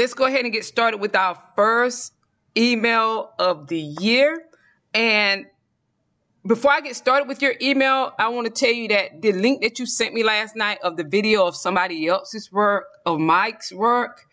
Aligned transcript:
let's 0.00 0.14
go 0.14 0.24
ahead 0.24 0.44
and 0.44 0.52
get 0.52 0.64
started 0.64 0.96
with 0.96 1.14
our 1.14 1.38
first 1.54 2.14
email 2.56 3.34
of 3.38 3.66
the 3.66 3.78
year. 3.78 4.46
And 4.94 5.44
before 6.46 6.70
I 6.70 6.80
get 6.80 6.96
started 6.96 7.28
with 7.28 7.42
your 7.42 7.52
email, 7.60 8.14
I 8.18 8.28
want 8.28 8.46
to 8.46 8.50
tell 8.50 8.72
you 8.72 8.88
that 8.88 9.20
the 9.20 9.32
link 9.32 9.60
that 9.60 9.78
you 9.78 9.84
sent 9.84 10.14
me 10.14 10.22
last 10.22 10.56
night 10.56 10.78
of 10.82 10.96
the 10.96 11.04
video 11.04 11.46
of 11.46 11.54
somebody 11.54 12.06
else's 12.06 12.50
work, 12.50 12.86
of 13.04 13.20
Mike's 13.20 13.74
work, 13.74 14.24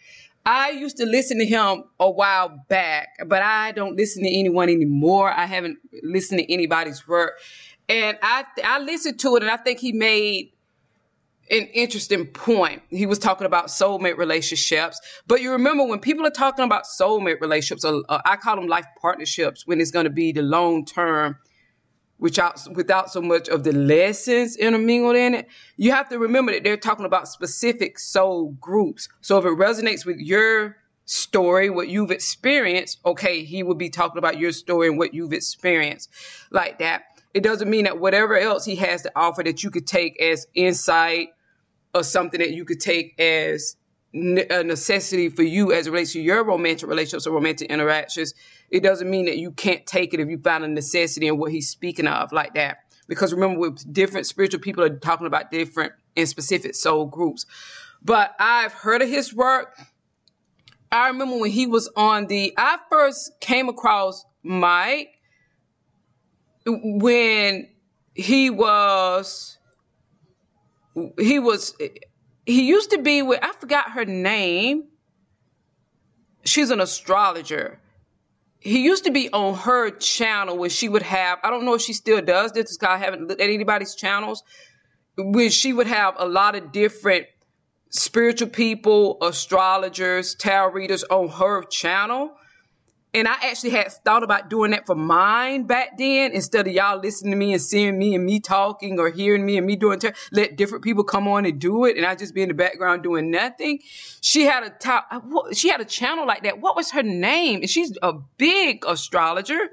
I 0.46 0.70
used 0.70 0.96
to 0.98 1.06
listen 1.06 1.38
to 1.39 1.45
him 1.45 1.84
a 1.99 2.09
while 2.09 2.63
back, 2.70 3.09
but 3.25 3.41
I 3.41 3.73
don't 3.73 3.97
listen 3.97 4.23
to 4.23 4.29
anyone 4.29 4.70
anymore. 4.70 5.29
I 5.29 5.47
haven't 5.47 5.79
listened 6.02 6.39
to 6.39 6.54
anybody's 6.54 7.05
work. 7.05 7.39
And 7.89 8.18
I 8.21 8.45
I 8.63 8.79
listened 8.79 9.20
to 9.20 9.36
it 9.36 9.43
and 9.43 9.52
I 9.52 9.57
think 9.57 9.79
he 9.79 9.91
made 9.91 10.54
an 11.50 11.68
interesting 11.73 12.25
point. 12.25 12.82
He 12.89 13.05
was 13.05 13.20
talking 13.20 13.45
about 13.45 13.68
soulmate 13.68 14.18
relationships, 14.18 15.00
but 15.27 15.41
you 15.41 15.52
remember 15.52 15.86
when 15.86 16.00
people 16.00 16.25
are 16.25 16.31
talking 16.31 16.66
about 16.66 16.84
soulmate 16.86 17.41
relationships, 17.41 17.85
uh, 17.85 18.22
I 18.26 18.35
call 18.35 18.55
them 18.55 18.67
life 18.67 18.85
partnerships 19.02 19.66
when 19.66 19.80
it's 19.80 19.91
going 19.91 20.05
to 20.05 20.09
be 20.09 20.31
the 20.31 20.41
long 20.41 20.86
term, 20.86 21.38
without 22.20 22.62
without 22.73 23.12
so 23.12 23.22
much 23.22 23.48
of 23.48 23.63
the 23.63 23.73
lessons 23.73 24.55
intermingled 24.58 25.16
in 25.16 25.36
it. 25.36 25.48
You 25.77 25.91
have 25.91 26.09
to 26.09 26.20
remember 26.20 26.52
that 26.52 26.63
they're 26.63 26.77
talking 26.77 27.05
about 27.05 27.27
specific 27.27 28.00
soul 28.00 28.52
groups. 28.59 29.08
So 29.22 29.38
if 29.38 29.45
it 29.45 29.50
resonates 29.50 30.05
with 30.05 30.17
your 30.17 30.77
story, 31.05 31.70
what 31.70 31.88
you've 31.88 32.11
experienced, 32.11 33.00
okay, 33.05 33.44
he 33.44 33.64
would 33.64 33.77
be 33.77 33.89
talking 33.89 34.17
about 34.17 34.38
your 34.39 34.52
story 34.52 34.88
and 34.89 34.98
what 34.98 35.14
you've 35.14 35.34
experienced 35.34 36.09
like 36.52 36.80
that. 36.80 37.03
It 37.34 37.44
doesn't 37.44 37.70
mean 37.70 37.86
that 37.86 38.00
whatever 38.00 38.38
else 38.38 38.66
he 38.66 38.75
has 38.77 39.03
to 39.03 39.11
offer 39.16 39.44
that 39.44 39.64
you 39.64 39.70
could 39.70 39.86
take 39.86 40.20
as 40.22 40.48
insight 40.55 41.30
or 41.94 42.04
something 42.04 42.40
that 42.40 42.52
you 42.52 42.66
could 42.66 42.80
take 42.80 43.20
as 43.20 43.76
a 44.14 44.64
necessity 44.64 45.30
for 45.30 45.44
you 45.44 45.72
as 45.72 45.88
it 45.88 45.91
relates 45.91 46.14
to 46.14 46.22
your 46.22 46.44
romantic 46.44 46.88
relationships 46.90 47.28
or 47.28 47.34
romantic 47.34 47.70
interactions, 47.70 48.34
it 48.70 48.82
doesn't 48.82 49.09
mean 49.09 49.26
that 49.26 49.38
you 49.38 49.52
can't 49.52 49.86
take 49.86 50.14
it 50.14 50.20
if 50.20 50.30
you 50.30 50.38
find 50.38 50.64
a 50.64 50.67
necessity 50.67 51.28
in 51.28 51.38
what 51.38 51.52
he's 51.52 51.70
speaking 51.70 52.08
of 52.08 52.31
like 52.31 52.53
that. 52.56 52.78
Because 53.08 53.34
remember, 53.34 53.59
with 53.59 53.94
different 53.94 54.28
spiritual 54.28 54.59
people 54.59 54.84
are 54.84 54.98
talking 54.98 55.28
about 55.28 55.52
different 55.52 55.94
and 56.16 56.28
specific 56.28 56.76
soul 56.76 57.06
groups. 57.06 57.45
But 58.04 58.36
I've 58.39 58.73
heard 58.73 59.02
of 59.02 59.09
his 59.09 59.33
work. 59.33 59.78
I 60.92 61.08
remember 61.08 61.38
when 61.38 61.52
he 61.52 61.67
was 61.67 61.89
on 61.95 62.28
the, 62.28 62.54
I 62.58 62.78
first 62.89 63.39
came 63.39 63.70
across 63.70 64.26
Mike 64.44 65.09
when 66.66 67.70
he 68.14 68.50
was 68.50 69.56
he 71.20 71.40
was 71.40 71.76
he 72.45 72.67
used 72.67 72.92
to 72.92 73.02
be 73.02 73.22
with 73.22 73.40
I 73.42 73.53
forgot 73.53 73.92
her 73.92 74.06
name. 74.06 74.86
She's 76.45 76.70
an 76.70 76.80
astrologer. 76.80 77.80
He 78.59 78.84
used 78.84 79.04
to 79.06 79.12
be 79.12 79.30
on 79.31 79.56
her 79.56 79.92
channel 79.92 80.58
where 80.58 80.70
she 80.70 80.89
would 80.89 81.04
have, 81.04 81.39
I 81.44 81.50
don't 81.50 81.64
know 81.64 81.76
if 81.76 81.81
she 81.81 81.94
still 81.94 82.22
does 82.22 82.54
this 82.54 82.76
because 82.76 82.89
I 82.89 82.98
haven't 82.98 83.28
looked 83.28 83.42
at 83.42 83.50
anybody's 83.50 83.95
channels, 83.95 84.44
where 85.16 85.50
she 85.50 85.73
would 85.73 85.88
have 85.88 86.16
a 86.17 86.28
lot 86.28 86.56
of 86.56 86.72
different 86.72 87.28
spiritual 87.92 88.50
people, 88.50 89.17
astrologers, 89.22 90.36
tarot 90.36 90.72
readers 90.72 91.04
on 91.04 91.30
her 91.30 91.64
channel. 91.64 92.32
And 93.13 93.27
I 93.27 93.36
actually 93.44 93.72
had 93.72 93.91
thought 93.91 94.22
about 94.22 94.50
doing 94.50 94.72
that 94.72 94.86
for 94.86 94.94
mine 94.95 95.63
back 95.63 95.97
then 95.97 96.33
instead 96.33 96.67
of 96.67 96.73
y'all 96.73 97.00
listening 97.00 97.31
to 97.31 97.38
me 97.38 97.53
and 97.53 97.61
seeing 97.61 97.97
me 97.97 98.14
and 98.14 98.25
me 98.25 98.39
talking 98.39 98.99
or 98.99 99.09
hearing 99.09 99.45
me 99.45 99.58
and 99.58 99.66
me 99.66 99.75
doing, 99.75 99.99
ter- 99.99 100.14
let 100.31 100.55
different 100.58 100.83
people 100.83 101.03
come 101.03 101.27
on 101.27 101.45
and 101.45 101.59
do 101.59 101.86
it 101.86 101.97
and 101.97 102.05
I 102.05 102.16
just 102.16 102.36
be 102.36 102.44
in 102.44 102.49
the 102.49 102.53
background 102.53 103.03
doing 103.03 103.31
nothing. 103.31 103.80
She 104.22 104.44
had 104.44 104.64
a 104.64 104.69
top, 104.69 105.08
uh, 105.09 105.22
she 105.53 105.69
had 105.69 105.81
a 105.81 105.86
channel 105.86 106.27
like 106.27 106.44
that. 106.44 106.59
What 106.59 106.75
was 106.75 106.91
her 106.91 107.02
name? 107.02 107.61
And 107.61 107.69
she's 107.69 107.97
a 108.03 108.14
big 108.38 108.86
astrologer. 108.86 109.69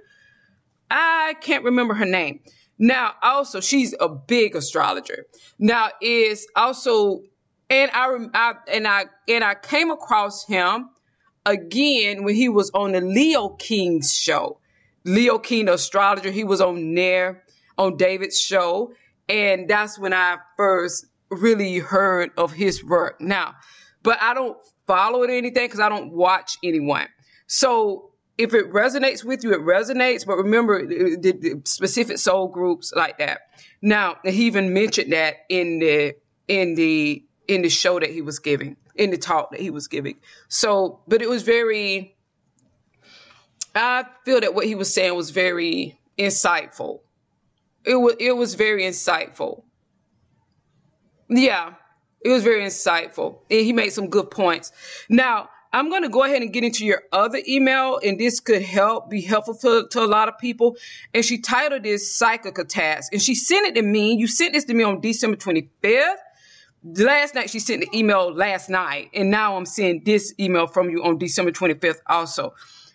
I 0.91 1.35
can't 1.41 1.65
remember 1.65 1.95
her 1.95 2.07
name. 2.07 2.41
Now, 2.79 3.15
also, 3.23 3.61
she's 3.61 3.95
a 4.01 4.09
big 4.09 4.57
astrologer. 4.57 5.27
Now, 5.59 5.91
is 6.01 6.47
also, 6.57 7.23
and 7.71 7.91
I, 7.93 8.17
I 8.35 8.55
and 8.73 8.87
I 8.87 9.05
and 9.29 9.45
I 9.45 9.55
came 9.55 9.91
across 9.91 10.47
him 10.47 10.91
again 11.47 12.25
when 12.25 12.35
he 12.35 12.49
was 12.49 12.71
on 12.75 12.93
the 12.93 13.01
Leo 13.01 13.51
King 13.51 14.03
show. 14.03 14.59
Leo 15.05 15.39
King, 15.39 15.67
the 15.67 15.75
astrologer, 15.75 16.31
he 16.31 16.45
was 16.45 16.61
on 16.61 16.95
there 16.95 17.43
on 17.77 17.97
David's 17.97 18.41
show. 18.41 18.93
And 19.29 19.69
that's 19.69 19.99
when 19.99 20.13
I 20.13 20.39
first 20.57 21.07
really 21.31 21.79
heard 21.79 22.31
of 22.37 22.53
his 22.53 22.85
work. 22.85 23.21
Now, 23.21 23.55
but 24.03 24.21
I 24.21 24.35
don't 24.35 24.57
follow 24.87 25.23
it 25.23 25.31
or 25.31 25.35
anything 25.35 25.67
because 25.67 25.81
I 25.81 25.89
don't 25.89 26.13
watch 26.13 26.59
anyone. 26.63 27.09
So 27.47 28.11
if 28.39 28.53
it 28.55 28.73
resonates 28.73 29.25
with 29.25 29.45
you, 29.45 29.53
it 29.53 29.61
resonates. 29.61 30.27
But 30.27 30.37
remember 30.37 30.87
the, 30.87 31.33
the, 31.33 31.61
specific 31.65 32.19
soul 32.19 32.49
groups 32.49 32.93
like 32.95 33.19
that. 33.19 33.43
Now, 33.81 34.17
he 34.25 34.47
even 34.47 34.73
mentioned 34.73 35.13
that 35.13 35.37
in 35.49 35.79
the 35.79 36.15
in 36.49 36.75
the 36.75 37.25
in 37.49 37.63
the 37.63 37.69
show 37.69 38.01
that 38.01 38.11
he 38.11 38.23
was 38.23 38.39
giving 38.39 38.77
in 38.97 39.11
the 39.11 39.17
talk 39.17 39.51
that 39.51 39.61
he 39.61 39.71
was 39.71 39.89
giving. 39.89 40.17
So, 40.49 41.01
but 41.09 41.23
it 41.23 41.29
was 41.29 41.43
very, 41.43 42.17
I 43.75 44.05
feel 44.25 44.41
that 44.41 44.55
what 44.55 44.67
he 44.67 44.75
was 44.75 44.93
saying 44.93 45.15
was 45.15 45.31
very 45.31 45.99
insightful. 46.19 47.01
It 47.85 47.97
was, 47.97 48.15
it 48.19 48.33
was 48.33 48.55
very 48.55 48.85
insightful. 48.85 49.65
Yeah, 51.29 51.75
it 52.25 52.29
was 52.29 52.45
very 52.45 52.63
insightful. 52.63 53.41
And 53.51 53.61
he 53.61 53.73
made 53.73 53.91
some 53.91 54.09
good 54.09 54.31
points. 54.31 54.73
Now, 55.09 55.49
I'm 55.73 55.91
going 55.91 56.03
to 56.03 56.09
go 56.09 56.23
ahead 56.23 56.41
and 56.41 56.53
get 56.53 56.63
into 56.63 56.87
your 56.87 57.03
other 57.13 57.41
email, 57.49 57.99
and 57.99 58.19
this 58.19 58.39
could 58.39 58.63
help 58.63 59.11
be 59.11 59.21
helpful 59.21 59.57
to, 59.57 59.89
to 59.91 60.05
a 60.05 60.07
lot 60.07 60.29
of 60.29 60.39
people. 60.39 60.77
And 61.13 61.25
she 61.25 61.39
titled 61.39 61.83
this 61.83 62.15
Psychic 62.15 62.55
Task. 62.69 63.13
And 63.13 63.21
she 63.21 63.35
sent 63.35 63.67
it 63.67 63.75
to 63.75 63.83
me. 63.83 64.15
You 64.15 64.29
sent 64.29 64.53
this 64.53 64.65
to 64.67 64.75
me 64.75 64.85
on 64.85 65.01
December 65.01 65.37
25th 65.37 66.15
last 66.85 67.35
night 67.35 67.51
she 67.51 67.59
sent 67.59 67.81
the 67.81 67.99
email 67.99 68.33
last 68.33 68.69
night, 68.69 69.11
and 69.15 69.31
now 69.31 69.57
I'm 69.57 69.67
seeing 69.67 70.03
this 70.05 70.35
email 70.39 70.67
from 70.67 70.91
you 70.91 71.03
on 71.03 71.19
December 71.19 71.51
25th 71.51 72.01
also. 72.07 72.55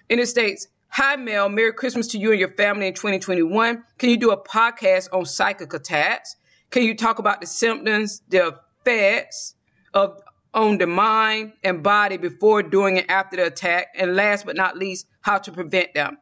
And 0.10 0.20
it 0.20 0.28
states, 0.28 0.68
Hi 0.90 1.16
Mel, 1.16 1.50
Merry 1.50 1.74
Christmas 1.74 2.08
to 2.08 2.18
you 2.18 2.32
and 2.32 2.40
your 2.40 2.52
family 2.54 2.88
in 2.88 2.94
2021. 2.94 3.84
Can 3.98 4.10
you 4.10 4.18
do 4.18 4.32
a 4.32 4.44
podcast 4.44 5.08
on 5.14 5.26
psychic 5.26 5.74
attacks? 5.74 6.36
Can 6.72 6.84
you 6.84 6.96
talk 6.96 7.20
about 7.20 7.42
the 7.42 7.48
symptoms, 7.48 8.22
the 8.30 8.56
effects 8.86 9.56
of 9.94 10.20
on 10.54 10.80
the 10.80 10.88
mind 10.88 11.54
and 11.64 11.84
body 11.84 12.18
before, 12.18 12.64
during, 12.64 12.98
and 12.98 13.10
after 13.10 13.38
the 13.38 13.46
attack? 13.46 13.88
And 13.96 14.16
last 14.16 14.46
but 14.46 14.56
not 14.56 14.78
least, 14.78 15.08
how 15.22 15.38
to 15.38 15.52
prevent 15.52 15.94
them. 15.94 16.18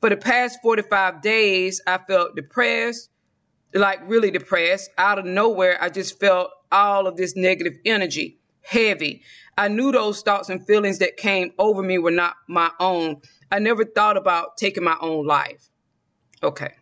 For 0.00 0.10
the 0.10 0.16
past 0.16 0.58
45 0.62 1.22
days, 1.22 1.80
I 1.86 1.98
felt 1.98 2.34
depressed, 2.34 3.10
like 3.74 4.00
really 4.08 4.30
depressed. 4.30 4.90
Out 4.98 5.18
of 5.18 5.24
nowhere, 5.24 5.78
I 5.80 5.88
just 5.88 6.18
felt 6.18 6.50
all 6.72 7.06
of 7.06 7.16
this 7.16 7.36
negative 7.36 7.74
energy 7.84 8.38
heavy. 8.62 9.22
I 9.58 9.68
knew 9.68 9.92
those 9.92 10.22
thoughts 10.22 10.48
and 10.48 10.64
feelings 10.64 10.98
that 10.98 11.16
came 11.16 11.52
over 11.58 11.82
me 11.82 11.98
were 11.98 12.10
not 12.10 12.36
my 12.48 12.70
own. 12.78 13.20
I 13.50 13.58
never 13.58 13.84
thought 13.84 14.16
about 14.16 14.56
taking 14.56 14.84
my 14.84 14.96
own 15.00 15.26
life. 15.26 15.68
Okay. 16.42 16.72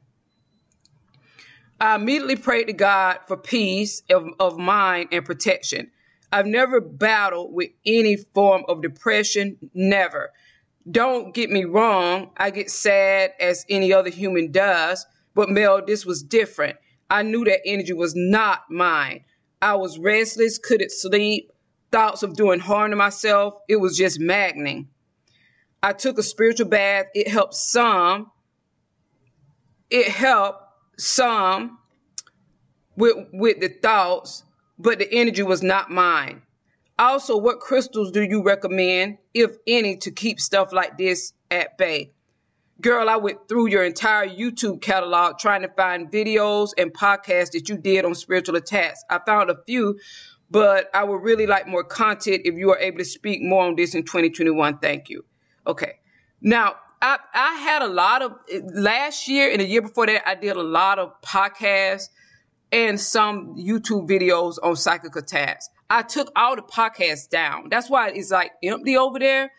I 1.81 1.95
immediately 1.95 2.37
prayed 2.37 2.67
to 2.67 2.73
God 2.73 3.19
for 3.27 3.37
peace 3.37 4.03
of, 4.11 4.29
of 4.39 4.59
mind 4.59 5.09
and 5.13 5.25
protection. 5.25 5.91
I've 6.31 6.47
never 6.47 6.81
battled 6.81 7.55
with 7.55 7.71
any 7.87 8.17
form 8.35 8.65
of 8.69 8.83
depression, 8.83 9.57
never. 9.75 10.31
Don't 10.91 11.35
get 11.35 11.51
me 11.51 11.65
wrong, 11.65 12.31
I 12.37 12.51
get 12.51 12.71
sad 12.71 13.33
as 13.41 13.65
any 13.69 13.93
other 13.93 14.11
human 14.11 14.51
does, 14.51 15.07
but 15.35 15.49
Mel, 15.49 15.85
this 15.85 16.05
was 16.05 16.23
different. 16.23 16.77
I 17.11 17.23
knew 17.23 17.45
that 17.45 17.61
energy 17.65 17.93
was 17.93 18.15
not 18.15 18.63
mine. 18.71 19.25
I 19.61 19.75
was 19.75 19.99
restless, 19.99 20.59
couldn't 20.59 20.93
sleep, 20.93 21.51
thoughts 21.91 22.23
of 22.23 22.37
doing 22.37 22.61
harm 22.61 22.91
to 22.91 22.97
myself. 22.97 23.55
It 23.69 23.77
was 23.77 23.97
just 23.97 24.21
maddening. 24.21 24.89
I 25.83 25.93
took 25.93 26.19
a 26.19 26.23
spiritual 26.23 26.69
bath. 26.69 27.07
It 27.15 27.29
helped 27.29 27.55
some. 27.55 28.31
It 29.91 30.09
helped 30.09 30.63
some 30.99 31.79
with 32.97 33.17
with 33.33 33.61
the 33.61 33.69
thoughts, 33.69 34.45
but 34.79 34.99
the 34.99 35.13
energy 35.13 35.43
was 35.43 35.63
not 35.63 35.91
mine. 35.91 36.43
Also, 36.99 37.37
what 37.37 37.61
crystals 37.61 38.11
do 38.11 38.23
you 38.23 38.43
recommend, 38.43 39.19
if 39.33 39.57
any, 39.67 39.97
to 39.99 40.11
keep 40.11 40.41
stuff 40.41 40.73
like 40.73 40.99
this 40.99 41.33
at 41.51 41.79
bay? 41.79 42.13
Girl, 42.81 43.09
I 43.09 43.17
went 43.17 43.49
through 43.49 43.71
your 43.71 43.83
entire 43.85 44.29
YouTube 44.29 44.81
catalog 44.81 45.39
trying 45.39 45.63
to 45.63 45.69
find 45.69 46.11
videos 46.13 46.71
and 46.79 46.93
podcasts 46.95 47.51
that 47.51 47.69
you 47.69 47.77
did 47.77 48.05
on 48.05 48.15
spiritual 48.15 48.55
attacks. 48.55 49.03
I 49.11 49.19
found 49.27 49.51
a 49.51 49.57
few, 49.67 49.99
but 50.49 50.89
I 50.95 51.03
would 51.03 51.23
really 51.23 51.47
like 51.47 51.67
more 51.67 51.83
content 51.83 52.43
if 52.45 52.55
you 52.55 52.71
are 52.71 52.79
able 52.79 52.99
to 52.99 53.05
speak 53.05 53.43
more 53.43 53.65
on 53.65 53.75
this 53.75 53.97
in 53.97 54.05
2021. 54.05 54.79
Thank 54.79 55.09
you. 55.09 55.25
Okay. 55.67 55.95
Now, 56.41 56.77
I, 57.03 57.19
I 57.35 57.55
had 57.55 57.83
a 57.83 57.89
lot 57.89 58.23
of 58.23 58.37
eh, 58.49 58.61
last 58.73 59.27
year 59.27 59.51
and 59.51 59.61
the 59.61 59.67
year 59.67 59.83
before 59.83 60.07
that, 60.07 60.29
I 60.29 60.37
did 60.37 60.57
a 60.57 60.63
lot 60.63 61.01
of 61.01 61.21
podcasts 61.21 62.11
and 62.71 63.01
some 63.01 63.57
YouTube 63.57 64.09
videos 64.09 64.55
on 64.63 64.77
psychic 64.77 65.17
attacks. 65.17 65.69
I 65.91 66.03
took 66.03 66.31
all 66.37 66.55
the 66.55 66.63
podcasts 66.63 67.29
down. 67.29 67.71
That's 67.71 67.91
why 67.91 68.11
it's 68.11 68.31
like 68.31 68.53
empty 68.63 68.97
over 68.97 69.19
there. 69.19 69.51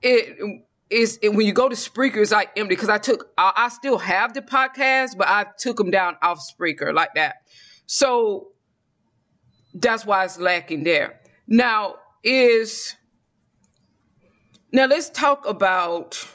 It 0.00 0.62
is 0.90 1.18
it, 1.22 1.30
when 1.30 1.46
you 1.46 1.52
go 1.52 1.68
to 1.68 1.76
Spreaker, 1.76 2.16
it's 2.16 2.32
like 2.32 2.50
empty 2.56 2.74
because 2.74 2.88
I 2.88 2.98
took 2.98 3.30
I, 3.38 3.52
I 3.56 3.68
still 3.68 3.98
have 3.98 4.34
the 4.34 4.42
podcast, 4.42 5.16
but 5.16 5.28
I 5.28 5.46
took 5.58 5.76
them 5.76 5.90
down 5.90 6.16
off 6.22 6.40
Spreaker 6.40 6.92
like 6.92 7.14
that. 7.14 7.36
So 7.86 8.48
that's 9.74 10.04
why 10.04 10.24
it's 10.24 10.38
lacking 10.38 10.84
there. 10.84 11.20
Now 11.46 11.96
is 12.24 12.96
now 14.72 14.86
let's 14.86 15.10
talk 15.10 15.46
about 15.46 16.26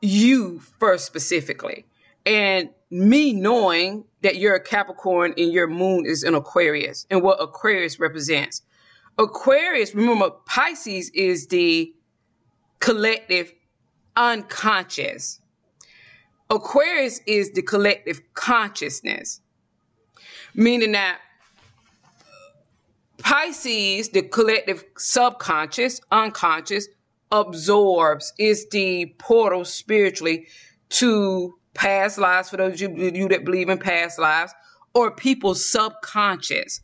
you 0.00 0.60
first 0.78 1.06
specifically. 1.06 1.86
And 2.24 2.70
me 2.90 3.32
knowing 3.32 4.04
that 4.22 4.36
you're 4.36 4.54
a 4.54 4.60
Capricorn 4.60 5.34
and 5.36 5.52
your 5.52 5.66
moon 5.66 6.06
is 6.06 6.24
in 6.24 6.34
Aquarius 6.34 7.06
and 7.10 7.22
what 7.22 7.40
Aquarius 7.40 8.00
represents. 8.00 8.62
Aquarius, 9.18 9.94
remember, 9.94 10.30
Pisces 10.44 11.10
is 11.10 11.46
the 11.46 11.92
collective 12.80 13.52
unconscious. 14.14 15.40
Aquarius 16.50 17.20
is 17.26 17.52
the 17.52 17.62
collective 17.62 18.20
consciousness, 18.34 19.40
meaning 20.54 20.92
that 20.92 21.18
Pisces, 23.18 24.10
the 24.10 24.22
collective 24.22 24.84
subconscious, 24.98 26.00
unconscious, 26.12 26.86
absorbs, 27.32 28.32
is 28.38 28.68
the 28.68 29.06
portal 29.18 29.64
spiritually 29.64 30.46
to 30.90 31.58
past 31.74 32.18
lives 32.18 32.50
for 32.50 32.58
those 32.58 32.80
of 32.80 32.94
you, 32.96 33.28
that 33.28 33.44
believe 33.44 33.68
in 33.68 33.78
past 33.78 34.18
lives 34.18 34.52
or 34.94 35.10
people's 35.10 35.66
subconscious 35.66 36.80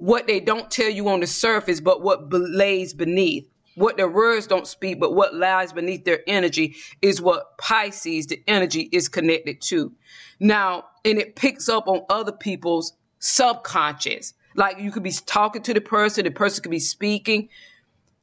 what 0.00 0.26
they 0.26 0.40
don't 0.40 0.70
tell 0.70 0.88
you 0.88 1.08
on 1.10 1.20
the 1.20 1.26
surface 1.26 1.80
but 1.80 2.00
what 2.02 2.32
lays 2.32 2.94
beneath. 2.94 3.46
What 3.76 3.96
their 3.96 4.08
words 4.08 4.46
don't 4.46 4.66
speak 4.66 4.98
but 4.98 5.14
what 5.14 5.34
lies 5.34 5.72
beneath 5.74 6.04
their 6.04 6.20
energy 6.26 6.76
is 7.02 7.20
what 7.20 7.58
pisces 7.58 8.26
the 8.26 8.42
energy 8.48 8.88
is 8.92 9.08
connected 9.08 9.60
to. 9.62 9.92
Now 10.40 10.86
and 11.04 11.18
it 11.18 11.36
picks 11.36 11.68
up 11.68 11.86
on 11.86 12.04
other 12.08 12.32
people's 12.32 12.94
subconscious. 13.18 14.32
Like 14.56 14.80
you 14.80 14.90
could 14.90 15.02
be 15.02 15.12
talking 15.12 15.62
to 15.62 15.74
the 15.74 15.82
person 15.82 16.24
the 16.24 16.30
person 16.30 16.62
could 16.62 16.70
be 16.70 16.80
speaking. 16.80 17.50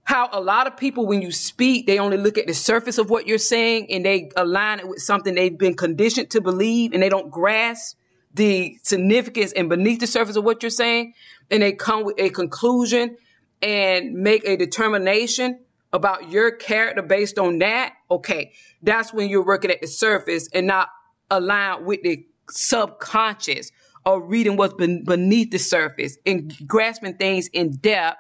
How 0.03 0.30
a 0.31 0.39
lot 0.39 0.68
of 0.68 0.77
people, 0.77 1.06
when 1.06 1.21
you 1.21 1.31
speak, 1.31 1.85
they 1.85 2.00
only 2.00 2.18
look 2.18 2.38
at 2.38 2.47
the 2.47 2.53
surface 2.53 2.97
of 2.97 3.09
what 3.09 3.27
you're 3.27 3.38
saying 3.38 3.91
and 3.91 4.06
they 4.06 4.31
align 4.35 4.80
it 4.80 4.88
with 4.88 5.01
something 5.01 5.35
they've 5.35 5.57
been 5.57 5.75
conditioned 5.75 6.31
to 6.31 6.41
believe 6.41 6.94
and 6.94 7.03
they 7.03 7.09
don't 7.09 7.30
grasp 7.30 7.96
the 8.38 8.78
significance 8.84 9.51
and 9.51 9.68
beneath 9.68 10.00
the 10.00 10.07
surface 10.07 10.36
of 10.36 10.45
what 10.45 10.63
you're 10.63 10.69
saying. 10.69 11.13
And 11.51 11.62
they 11.62 11.74
come 11.74 12.06
with 12.06 12.19
a 12.19 12.30
conclusion 12.30 13.18
and 13.62 14.13
make 14.13 14.48
a 14.48 14.56
determination 14.56 15.60
about 15.92 16.30
your 16.31 16.51
character 16.51 17.01
based 17.01 17.39
on 17.39 17.60
that. 17.60 17.94
Okay. 18.10 18.54
That's 18.81 19.13
when 19.13 19.30
you're 19.30 19.45
working 19.45 19.72
at 19.72 19.81
the 19.81 19.88
surface 19.88 20.48
and 20.54 20.68
not 20.68 20.89
aligned 21.30 21.86
with 21.86 22.01
the 22.04 22.25
subconscious 22.50 23.72
or 24.06 24.22
reading 24.22 24.56
what's 24.56 24.74
beneath 24.74 25.51
the 25.51 25.57
surface 25.57 26.18
and 26.25 26.54
grasping 26.66 27.16
things 27.16 27.48
in 27.48 27.75
depth 27.78 28.19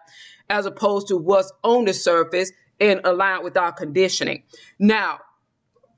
as 0.49 0.65
opposed 0.65 1.07
to 1.07 1.17
what's 1.17 1.51
on 1.63 1.85
the 1.85 1.93
surface 1.93 2.51
and 2.79 3.01
aligned 3.03 3.43
with 3.43 3.57
our 3.57 3.71
conditioning. 3.71 4.43
Now, 4.79 5.19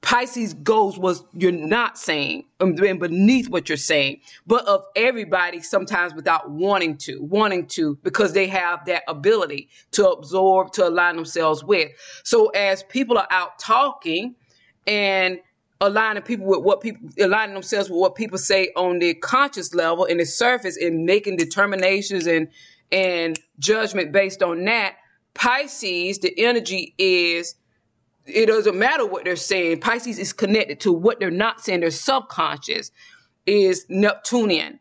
Pisces 0.02 0.54
goes 0.54 0.98
was 0.98 1.24
you're 1.34 1.52
not 1.52 1.98
saying 1.98 2.46
um, 2.62 2.76
and 2.84 3.00
beneath 3.00 3.50
what 3.50 3.68
you're 3.68 3.78
saying, 3.78 4.22
but 4.48 4.66
of 4.66 4.86
everybody 4.96 5.62
sometimes 5.62 6.14
without 6.14 6.50
wanting 6.50 6.98
to, 6.98 7.22
wanting 7.22 7.68
to 7.68 7.98
because 8.04 8.34
they 8.34 8.48
have 8.48 8.86
that 8.86 9.04
ability 9.08 9.70
to 9.92 10.10
absorb, 10.10 10.72
to 10.74 10.88
align 10.88 11.16
themselves 11.16 11.64
with. 11.64 11.92
So 12.24 12.48
as 12.50 12.84
people 12.84 13.18
are 13.18 13.28
out 13.30 13.60
talking 13.60 14.36
and 14.88 15.40
aligning 15.82 16.24
people 16.24 16.46
with 16.46 16.62
what 16.62 16.82
people 16.82 17.10
aligning 17.20 17.54
themselves 17.54 17.90
with 17.90 18.00
what 18.00 18.16
people 18.16 18.38
say 18.38 18.72
on 18.76 19.00
the 19.00 19.14
conscious 19.16 19.74
level 19.74 20.06
and 20.06 20.20
the 20.20 20.26
surface 20.26 20.78
and 20.78 21.06
making 21.06 21.38
determinations 21.38 22.26
and 22.26 22.48
and 22.92 23.40
judgment 23.60 24.12
based 24.12 24.42
on 24.42 24.64
that. 24.66 24.96
Pisces, 25.36 26.20
the 26.20 26.34
energy 26.38 26.94
is 26.98 27.56
it 28.30 28.48
doesn't 28.48 28.78
matter 28.78 29.06
what 29.06 29.26
they're 29.26 29.36
saying. 29.36 29.80
Pisces 29.80 30.20
is 30.20 30.34
connected 30.34 30.80
to 30.82 30.92
what 30.92 31.20
they're 31.20 31.32
not 31.32 31.62
saying. 31.62 31.82
Their 31.82 31.92
subconscious 31.92 32.92
is 33.46 33.86
Neptunian, 33.90 34.80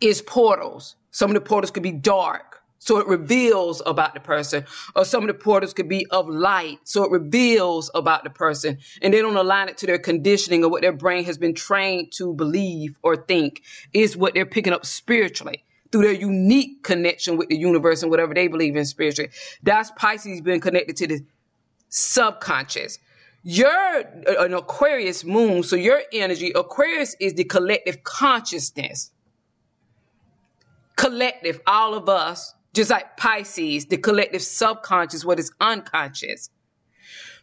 is 0.00 0.22
portals. 0.22 0.96
Some 1.10 1.30
of 1.30 1.34
the 1.34 1.40
portals 1.40 1.70
could 1.70 1.82
be 1.82 1.92
dark, 1.92 2.62
so 2.78 2.98
it 2.98 3.06
reveals 3.06 3.82
about 3.84 4.14
the 4.14 4.20
person. 4.20 4.64
Or 4.94 5.04
some 5.04 5.22
of 5.22 5.28
the 5.28 5.34
portals 5.34 5.74
could 5.74 5.88
be 5.88 6.06
of 6.10 6.28
light, 6.28 6.78
so 6.84 7.04
it 7.04 7.10
reveals 7.10 7.90
about 7.94 8.24
the 8.24 8.30
person. 8.30 8.78
And 9.02 9.12
they 9.12 9.20
don't 9.20 9.36
align 9.36 9.68
it 9.68 9.78
to 9.78 9.86
their 9.86 9.98
conditioning 9.98 10.64
or 10.64 10.70
what 10.70 10.82
their 10.82 10.92
brain 10.92 11.24
has 11.24 11.38
been 11.38 11.54
trained 11.54 12.12
to 12.12 12.32
believe 12.34 12.98
or 13.02 13.16
think 13.16 13.62
is 13.92 14.16
what 14.16 14.34
they're 14.34 14.46
picking 14.46 14.72
up 14.72 14.86
spiritually 14.86 15.64
through 15.92 16.02
their 16.02 16.12
unique 16.12 16.82
connection 16.82 17.36
with 17.36 17.48
the 17.48 17.56
universe 17.56 18.02
and 18.02 18.10
whatever 18.10 18.32
they 18.32 18.48
believe 18.48 18.76
in 18.76 18.84
spiritually. 18.84 19.30
That's 19.62 19.90
Pisces 19.96 20.40
being 20.40 20.60
connected 20.60 20.96
to 20.98 21.06
the 21.06 21.24
subconscious. 21.90 22.98
You're 23.42 23.68
uh, 23.68 24.44
an 24.44 24.54
Aquarius 24.54 25.24
moon, 25.24 25.62
so 25.62 25.76
your 25.76 26.02
energy, 26.12 26.52
Aquarius 26.54 27.16
is 27.20 27.34
the 27.34 27.44
collective 27.44 28.02
consciousness. 28.02 29.12
Collective, 30.96 31.60
all 31.66 31.94
of 31.94 32.08
us, 32.08 32.54
just 32.74 32.90
like 32.90 33.16
Pisces, 33.16 33.86
the 33.86 33.96
collective 33.96 34.42
subconscious, 34.42 35.24
what 35.24 35.38
is 35.38 35.50
unconscious. 35.60 36.50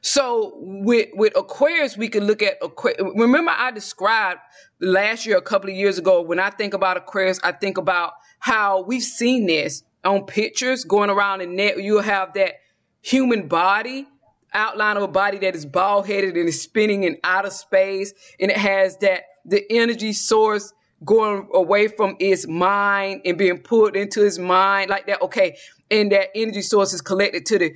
So 0.02 0.54
with 0.58 1.10
with 1.14 1.36
Aquarius, 1.36 1.98
we 1.98 2.08
can 2.08 2.26
look 2.26 2.44
at 2.44 2.58
Aquarius. 2.62 3.02
Remember, 3.16 3.52
I 3.52 3.72
described 3.72 4.40
last 4.80 5.26
year, 5.26 5.38
a 5.38 5.42
couple 5.42 5.70
of 5.70 5.76
years 5.76 5.98
ago, 5.98 6.22
when 6.22 6.40
I 6.40 6.52
think 6.52 6.76
about 6.76 6.98
Aquarius, 6.98 7.40
I 7.44 7.52
think 7.52 7.78
about 7.78 8.14
how 8.40 8.84
we've 8.84 9.04
seen 9.04 9.48
this 9.48 9.84
on 10.04 10.26
pictures 10.26 10.84
going 10.84 11.10
around 11.10 11.40
the 11.40 11.48
net. 11.48 11.82
You 11.82 11.98
have 11.98 12.34
that 12.36 12.60
human 13.02 13.48
body 13.48 14.08
outline 14.54 14.98
of 14.98 15.04
a 15.04 15.08
body 15.08 15.38
that 15.40 15.56
is 15.56 15.66
bald 15.66 16.08
headed 16.08 16.36
and 16.36 16.48
is 16.48 16.62
spinning 16.62 17.04
in 17.04 17.18
outer 17.24 17.50
space, 17.50 18.14
and 18.40 18.52
it 18.52 18.58
has 18.58 18.98
that 18.98 19.24
the 19.46 19.64
energy 19.70 20.14
source 20.14 20.74
going 21.06 21.48
away 21.54 21.88
from 21.88 22.16
its 22.20 22.48
mind 22.48 23.22
and 23.26 23.38
being 23.38 23.60
pulled 23.60 23.96
into 23.96 24.22
his 24.22 24.40
mind 24.40 24.90
like 24.90 25.08
that. 25.08 25.22
Okay, 25.22 25.58
and 25.92 26.12
that 26.12 26.30
energy 26.36 26.62
source 26.62 26.94
is 26.94 27.02
collected 27.02 27.46
to 27.46 27.60
the 27.60 27.74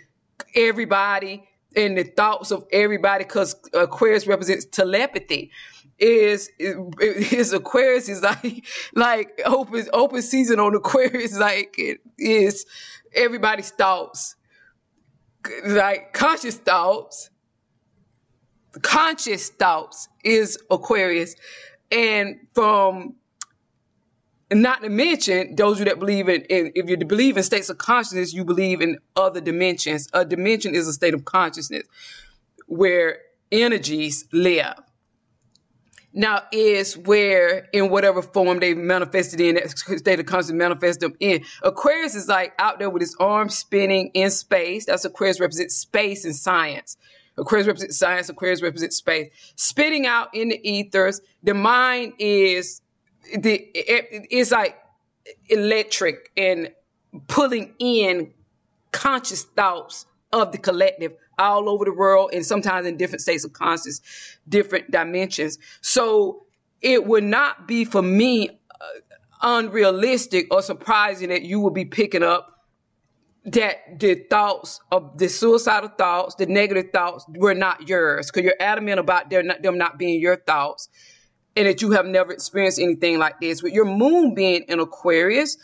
everybody 0.55 1.43
and 1.75 1.97
the 1.97 2.03
thoughts 2.03 2.51
of 2.51 2.65
everybody 2.71 3.23
because 3.23 3.55
Aquarius 3.73 4.27
represents 4.27 4.65
telepathy 4.65 5.51
is 5.99 6.49
his 6.57 7.53
Aquarius 7.53 8.09
is 8.09 8.21
like 8.21 8.65
like 8.95 9.39
open 9.45 9.87
open 9.93 10.21
season 10.21 10.59
on 10.59 10.75
Aquarius 10.75 11.37
like 11.39 11.75
it 11.77 11.99
is 12.17 12.65
everybody's 13.13 13.69
thoughts 13.71 14.35
like 15.65 16.13
conscious 16.13 16.57
thoughts 16.57 17.29
conscious 18.81 19.49
thoughts 19.49 20.07
is 20.23 20.57
Aquarius. 20.69 21.35
And 21.91 22.39
from 22.53 23.15
not 24.51 24.81
to 24.81 24.89
mention 24.89 25.55
those 25.55 25.79
you 25.79 25.85
that 25.85 25.99
believe 25.99 26.29
in, 26.29 26.41
in, 26.43 26.71
if 26.75 26.89
you 26.89 26.97
believe 26.97 27.37
in 27.37 27.43
states 27.43 27.69
of 27.69 27.77
consciousness 27.77 28.33
you 28.33 28.43
believe 28.45 28.81
in 28.81 28.97
other 29.15 29.41
dimensions. 29.41 30.07
A 30.13 30.25
dimension 30.25 30.75
is 30.75 30.87
a 30.87 30.93
state 30.93 31.13
of 31.13 31.25
consciousness 31.25 31.83
where 32.67 33.19
energies 33.51 34.25
live 34.31 34.75
now 36.13 36.43
is 36.51 36.97
where 36.97 37.69
in 37.71 37.89
whatever 37.89 38.21
form 38.21 38.59
they 38.59 38.73
manifested 38.73 39.39
in 39.39 39.55
that 39.55 39.69
state 39.69 40.19
of 40.19 40.25
consciousness 40.25 40.57
manifest 40.57 40.99
them 40.99 41.13
in. 41.19 41.43
Aquarius 41.63 42.15
is 42.15 42.27
like 42.27 42.53
out 42.59 42.79
there 42.79 42.89
with 42.89 43.01
his 43.01 43.15
arms 43.19 43.57
spinning 43.57 44.11
in 44.13 44.29
space. 44.29 44.85
That's 44.85 45.05
Aquarius 45.05 45.39
represents 45.39 45.75
space 45.75 46.25
and 46.25 46.35
science. 46.35 46.97
Aquarius 47.37 47.67
represents 47.67 47.97
science, 47.97 48.29
Aquarius 48.29 48.61
represents 48.61 48.97
space. 48.97 49.31
Spitting 49.55 50.05
out 50.05 50.29
in 50.33 50.49
the 50.49 50.69
ethers, 50.69 51.21
the 51.43 51.53
mind 51.53 52.13
is 52.19 52.81
the 53.37 53.53
it, 53.73 54.27
it's 54.29 54.51
like 54.51 54.77
electric 55.47 56.31
and 56.35 56.71
pulling 57.27 57.73
in 57.79 58.33
conscious 58.91 59.43
thoughts 59.43 60.05
of 60.33 60.51
the 60.51 60.57
collective 60.57 61.13
all 61.37 61.69
over 61.69 61.85
the 61.85 61.93
world 61.93 62.31
and 62.33 62.45
sometimes 62.45 62.85
in 62.85 62.97
different 62.97 63.21
states 63.21 63.43
of 63.43 63.53
consciousness, 63.53 64.37
different 64.47 64.91
dimensions. 64.91 65.57
So 65.81 66.45
it 66.81 67.05
would 67.05 67.23
not 67.23 67.67
be 67.67 67.85
for 67.85 68.01
me 68.01 68.49
uh, 68.49 68.85
unrealistic 69.41 70.53
or 70.53 70.61
surprising 70.61 71.29
that 71.29 71.43
you 71.43 71.59
would 71.59 71.73
be 71.73 71.85
picking 71.85 72.23
up 72.23 72.47
that 73.45 73.99
the 73.99 74.15
thoughts 74.29 74.79
of 74.91 75.17
the 75.17 75.27
suicidal 75.27 75.89
thoughts, 75.89 76.35
the 76.35 76.45
negative 76.45 76.91
thoughts 76.91 77.25
were 77.27 77.55
not 77.55 77.87
yours 77.87 78.27
because 78.27 78.43
you're 78.43 78.55
adamant 78.59 78.99
about 78.99 79.31
not, 79.31 79.63
them 79.63 79.77
not 79.77 79.97
being 79.97 80.21
your 80.21 80.35
thoughts. 80.35 80.89
and 81.55 81.67
that 81.67 81.81
you 81.81 81.91
have 81.91 82.05
never 82.05 82.31
experienced 82.31 82.79
anything 82.79 83.19
like 83.19 83.39
this. 83.41 83.61
With 83.61 83.73
your 83.73 83.85
moon 83.85 84.33
being 84.33 84.63
in 84.67 84.79
Aquarius, 84.79 85.57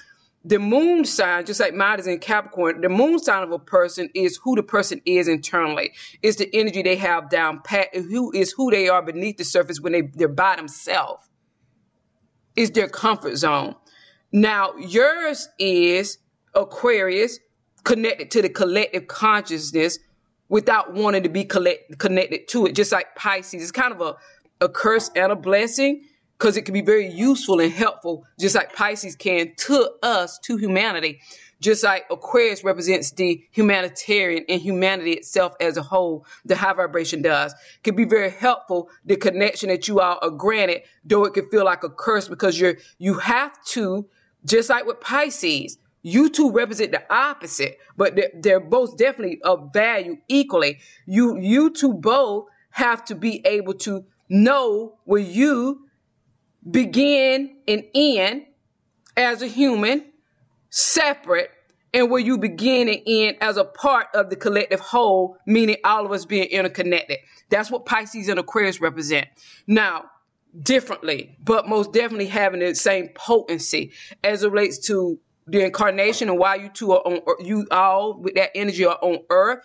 the 0.47 0.59
moon 0.59 1.03
sign, 1.03 1.45
just 1.45 1.59
like 1.59 1.73
mine 1.73 1.99
is 1.99 2.07
in 2.07 2.19
Capricorn, 2.19 2.79
the 2.79 2.87
moon 2.87 3.19
sign 3.19 3.43
of 3.43 3.51
a 3.51 3.59
person 3.59 4.09
is 4.13 4.39
who 4.41 4.55
the 4.55 4.63
person 4.63 5.01
is 5.05 5.27
internally. 5.27 5.91
It's 6.21 6.37
the 6.37 6.49
energy 6.55 6.81
they 6.81 6.95
have 6.95 7.29
down 7.29 7.61
pat, 7.65 7.93
who 7.93 8.31
is 8.31 8.53
who 8.53 8.71
they 8.71 8.87
are 8.87 9.01
beneath 9.01 9.37
the 9.37 9.43
surface 9.43 9.81
when 9.81 9.91
they, 9.91 10.03
they're 10.03 10.29
by 10.29 10.55
themselves. 10.55 11.27
Is 12.55 12.71
their 12.71 12.87
comfort 12.87 13.35
zone. 13.35 13.75
Now, 14.31 14.73
yours 14.77 15.49
is 15.59 16.17
Aquarius 16.55 17.39
connected 17.83 18.31
to 18.31 18.41
the 18.41 18.49
collective 18.49 19.07
consciousness 19.07 19.99
without 20.47 20.93
wanting 20.93 21.23
to 21.23 21.29
be 21.29 21.43
collect, 21.43 21.99
connected 21.99 22.47
to 22.49 22.67
it, 22.67 22.73
just 22.73 22.93
like 22.93 23.15
Pisces. 23.15 23.61
It's 23.61 23.71
kind 23.71 23.93
of 23.93 23.99
a, 23.99 24.15
a 24.61 24.69
curse 24.69 25.11
and 25.13 25.31
a 25.31 25.35
blessing 25.35 26.03
because 26.37 26.55
it 26.55 26.63
can 26.63 26.73
be 26.73 26.81
very 26.81 27.07
useful 27.07 27.59
and 27.59 27.71
helpful, 27.71 28.25
just 28.39 28.55
like 28.55 28.73
Pisces 28.73 29.15
can 29.15 29.53
to 29.57 29.91
us, 30.03 30.37
to 30.39 30.57
humanity. 30.57 31.19
Just 31.59 31.83
like 31.83 32.05
Aquarius 32.11 32.63
represents 32.63 33.09
the 33.11 33.43
humanitarian 33.51 34.45
and 34.47 34.61
humanity 34.61 35.13
itself 35.13 35.55
as 35.59 35.75
a 35.75 35.81
whole, 35.81 36.23
the 36.45 36.55
high 36.55 36.73
vibration 36.73 37.23
does. 37.23 37.53
It 37.53 37.83
Can 37.83 37.95
be 37.95 38.05
very 38.05 38.29
helpful, 38.29 38.91
the 39.05 39.15
connection 39.15 39.69
that 39.69 39.87
you 39.87 39.99
all 39.99 40.19
are 40.21 40.29
granted, 40.29 40.83
though 41.03 41.25
it 41.25 41.33
can 41.33 41.49
feel 41.49 41.65
like 41.65 41.83
a 41.83 41.89
curse 41.89 42.27
because 42.27 42.59
you're, 42.59 42.77
you 42.99 43.15
have 43.15 43.53
to, 43.69 44.07
just 44.45 44.69
like 44.69 44.85
with 44.85 45.01
Pisces, 45.01 45.79
you 46.03 46.29
two 46.29 46.51
represent 46.51 46.91
the 46.91 47.03
opposite, 47.11 47.79
but 47.97 48.15
they're, 48.15 48.29
they're 48.35 48.59
both 48.59 48.95
definitely 48.95 49.41
of 49.41 49.73
value 49.73 50.17
equally. 50.27 50.77
You, 51.07 51.39
you 51.39 51.71
two 51.71 51.95
both 51.95 52.45
have 52.69 53.03
to 53.05 53.15
be 53.15 53.41
able 53.47 53.73
to 53.73 54.05
know 54.29 54.99
where 55.05 55.21
you 55.21 55.86
begin 56.69 57.57
and 57.67 57.83
end 57.93 58.45
as 59.15 59.41
a 59.41 59.47
human, 59.47 60.05
separate, 60.69 61.49
and 61.93 62.11
where 62.11 62.19
you 62.19 62.37
begin 62.37 62.89
and 62.89 63.01
end 63.07 63.37
as 63.41 63.57
a 63.57 63.63
part 63.63 64.07
of 64.13 64.29
the 64.29 64.35
collective 64.35 64.79
whole, 64.79 65.37
meaning 65.45 65.77
all 65.83 66.05
of 66.05 66.11
us 66.11 66.25
being 66.25 66.47
interconnected. 66.49 67.17
That's 67.49 67.71
what 67.71 67.85
Pisces 67.85 68.27
and 68.27 68.39
Aquarius 68.39 68.81
represent. 68.81 69.27
Now, 69.65 70.05
differently, 70.61 71.37
but 71.43 71.67
most 71.67 71.93
definitely 71.93 72.27
having 72.27 72.59
the 72.59 72.75
same 72.75 73.09
potency 73.09 73.91
as 74.23 74.43
it 74.43 74.51
relates 74.51 74.79
to 74.87 75.19
the 75.47 75.63
incarnation 75.63 76.29
and 76.29 76.37
why 76.37 76.55
you 76.55 76.69
two 76.69 76.91
are 76.91 76.99
on 76.99 77.21
you 77.45 77.65
all 77.71 78.19
with 78.19 78.35
that 78.35 78.51
energy 78.55 78.85
are 78.85 78.99
on 79.01 79.19
earth 79.29 79.59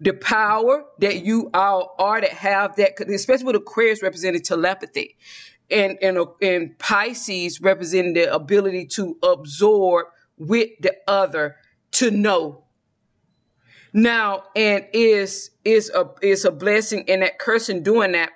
the 0.00 0.12
power 0.12 0.84
that 0.98 1.24
you 1.24 1.50
all 1.52 1.94
are 1.98 2.20
that 2.20 2.30
have 2.30 2.76
that 2.76 2.92
especially 3.08 3.44
with 3.44 3.56
aquarius 3.56 4.02
representing 4.02 4.40
telepathy 4.40 5.16
and 5.70 5.98
and 6.02 6.18
and 6.40 6.78
Pisces 6.78 7.60
representing 7.60 8.14
the 8.14 8.32
ability 8.32 8.86
to 8.86 9.16
absorb 9.22 10.06
with 10.38 10.70
the 10.80 10.94
other 11.06 11.56
to 11.92 12.10
know. 12.10 12.64
Now, 13.92 14.44
and 14.56 14.86
is 14.92 15.50
is 15.64 15.90
a 15.94 16.10
is 16.22 16.44
a 16.44 16.50
blessing 16.50 17.04
and 17.08 17.22
that 17.22 17.38
person 17.38 17.82
doing 17.82 18.12
that, 18.12 18.30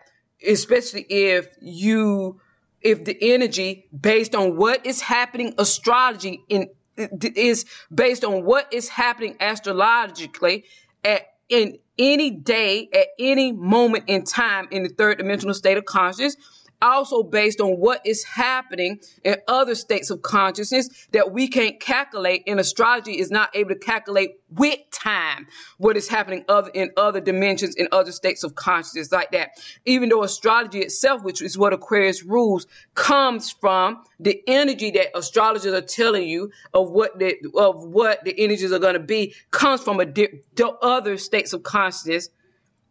especially 0.47 1.03
if 1.03 1.49
you 1.61 2.41
if 2.83 3.05
the 3.05 3.17
energy 3.21 3.89
based 3.99 4.35
on 4.35 4.57
what 4.57 4.85
is 4.85 5.01
happening 5.01 5.55
astrology 5.59 6.41
in 6.49 6.69
is 6.97 7.65
based 7.95 8.25
on 8.25 8.45
what 8.45 8.73
is 8.73 8.89
happening 8.89 9.37
astrologically 9.41 10.65
at 11.05 11.23
in 11.49 11.79
any 11.99 12.31
day 12.31 12.89
at 12.93 13.09
any 13.19 13.53
moment 13.53 14.05
in 14.09 14.25
time 14.25 14.69
in 14.71 14.83
the 14.83 14.89
third 14.89 15.19
dimensional 15.19 15.55
state 15.55 15.79
of 15.79 15.85
consciousness 15.85 16.37
also 16.83 17.23
based 17.23 17.61
on 17.61 17.79
what 17.79 18.01
is 18.05 18.25
happening 18.25 19.01
in 19.25 19.37
other 19.49 19.75
states 19.75 20.11
of 20.11 20.23
consciousness 20.23 21.09
that 21.13 21.33
we 21.33 21.49
can't 21.49 21.81
calculate 21.81 22.43
and 22.47 22.61
astrology 22.61 23.19
is 23.19 23.31
not 23.31 23.51
able 23.55 23.71
to 23.71 23.79
calculate 23.79 24.31
with 24.51 24.79
time 24.93 25.47
what 25.79 25.97
is 25.97 26.09
happening 26.09 26.45
other 26.49 26.71
in 26.75 26.91
other 26.97 27.21
dimensions 27.21 27.75
in 27.75 27.89
other 27.93 28.13
states 28.13 28.45
of 28.45 28.55
consciousness 28.55 29.11
like 29.11 29.31
that. 29.33 29.51
Even 29.85 30.09
though 30.09 30.23
astrology 30.23 30.81
itself 30.81 31.23
which 31.23 31.43
is 31.43 31.59
what 31.59 31.73
aquarius 31.73 32.23
rules 32.23 32.67
comes 32.95 33.51
from 33.51 34.03
the 34.21 34.43
energy 34.47 34.91
that 34.91 35.17
astrologers 35.17 35.73
are 35.73 35.81
telling 35.81 36.29
you 36.29 36.51
of 36.75 36.91
what 36.91 37.19
the 37.19 37.37
of 37.57 37.85
what 37.85 38.25
the 38.25 38.39
energies 38.39 38.73
are 38.73 38.79
going 38.79 38.95
to 38.95 39.01
be 39.01 39.35
comes 39.51 39.83
from 39.83 40.01
a 40.01 40.05
di- 40.05 40.43
other 40.83 41.17
states 41.17 41.53
of 41.53 41.63
consciousness 41.63 42.29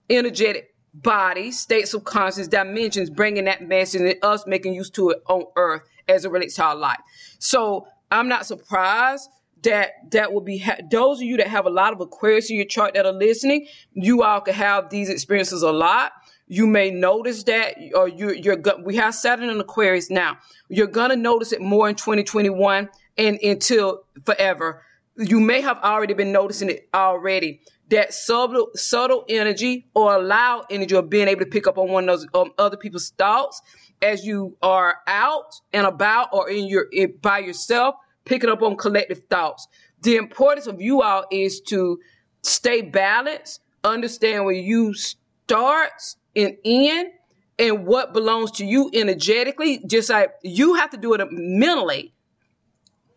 energetic 0.09 0.74
bodies, 1.01 1.59
states 1.59 1.93
of 1.93 2.03
consciousness, 2.03 2.47
dimensions, 2.47 3.09
bringing 3.09 3.45
that 3.45 3.67
message 3.67 4.01
and 4.01 4.15
us 4.23 4.45
making 4.47 4.73
use 4.73 4.89
to 4.91 5.09
it 5.09 5.21
on 5.27 5.45
earth 5.55 5.83
as 6.07 6.25
it 6.25 6.31
relates 6.31 6.55
to 6.55 6.63
our 6.63 6.75
life. 6.75 6.99
So 7.39 7.87
I'm 8.11 8.27
not 8.27 8.45
surprised 8.45 9.29
that 9.63 10.11
that 10.11 10.31
will 10.31 10.41
be 10.41 10.59
ha- 10.59 10.77
those 10.91 11.19
of 11.19 11.23
you 11.23 11.37
that 11.37 11.47
have 11.47 11.65
a 11.65 11.69
lot 11.69 11.91
of 11.91 11.99
Aquarius 11.99 12.49
in 12.49 12.55
your 12.55 12.65
chart 12.65 12.93
that 12.93 13.05
are 13.05 13.11
listening. 13.11 13.67
You 13.93 14.23
all 14.23 14.41
can 14.41 14.53
have 14.53 14.89
these 14.89 15.09
experiences 15.09 15.63
a 15.63 15.71
lot. 15.71 16.11
You 16.47 16.67
may 16.67 16.91
notice 16.91 17.43
that, 17.45 17.75
or 17.95 18.07
you, 18.07 18.31
you're 18.31 18.55
go- 18.55 18.79
we 18.83 18.95
have 18.97 19.15
Saturn 19.15 19.49
in 19.49 19.59
Aquarius 19.59 20.11
now. 20.11 20.37
You're 20.69 20.87
gonna 20.87 21.15
notice 21.15 21.51
it 21.51 21.61
more 21.61 21.89
in 21.89 21.95
2021 21.95 22.89
and 23.17 23.39
until 23.41 24.03
forever. 24.23 24.83
You 25.17 25.39
may 25.39 25.61
have 25.61 25.79
already 25.79 26.13
been 26.13 26.31
noticing 26.31 26.69
it 26.69 26.87
already 26.93 27.61
that 27.89 28.13
subtle 28.13 28.69
subtle 28.73 29.25
energy 29.29 29.87
or 29.93 30.15
allow 30.15 30.63
energy 30.69 30.95
of 30.95 31.09
being 31.09 31.27
able 31.27 31.41
to 31.41 31.49
pick 31.49 31.67
up 31.67 31.77
on 31.77 31.89
one 31.89 32.09
of 32.09 32.19
those 32.19 32.27
um, 32.33 32.51
other 32.57 32.77
people's 32.77 33.11
thoughts 33.11 33.61
as 34.01 34.25
you 34.25 34.57
are 34.61 34.97
out 35.07 35.53
and 35.71 35.85
about 35.85 36.29
or 36.33 36.49
in 36.49 36.67
your 36.67 36.87
by 37.21 37.39
yourself 37.39 37.95
picking 38.25 38.49
up 38.49 38.61
on 38.61 38.75
collective 38.75 39.21
thoughts. 39.29 39.67
The 40.01 40.15
importance 40.15 40.67
of 40.67 40.81
you 40.81 41.01
all 41.01 41.25
is 41.31 41.61
to 41.67 41.99
stay 42.41 42.81
balanced 42.81 43.61
understand 43.85 44.45
where 44.45 44.53
you 44.53 44.93
starts 44.93 46.17
and 46.35 46.55
end 46.65 47.11
and 47.57 47.85
what 47.85 48.13
belongs 48.13 48.51
to 48.51 48.65
you 48.65 48.89
energetically 48.93 49.81
just 49.87 50.09
like 50.09 50.31
you 50.43 50.73
have 50.73 50.89
to 50.89 50.97
do 50.97 51.13
it 51.13 51.21
mentally 51.31 52.13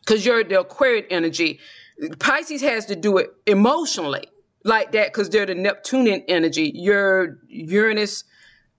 because 0.00 0.24
you're 0.24 0.44
the 0.44 0.60
aquarian 0.60 1.04
energy. 1.10 1.58
Pisces 2.18 2.60
has 2.60 2.86
to 2.86 2.96
do 2.96 3.18
it 3.18 3.30
emotionally 3.46 4.28
like 4.68 4.92
that 4.92 5.08
because 5.12 5.28
they're 5.30 5.46
the 5.46 5.54
Neptunian 5.54 6.22
energy. 6.28 6.70
Your 6.74 7.38
Uranus, 7.48 8.24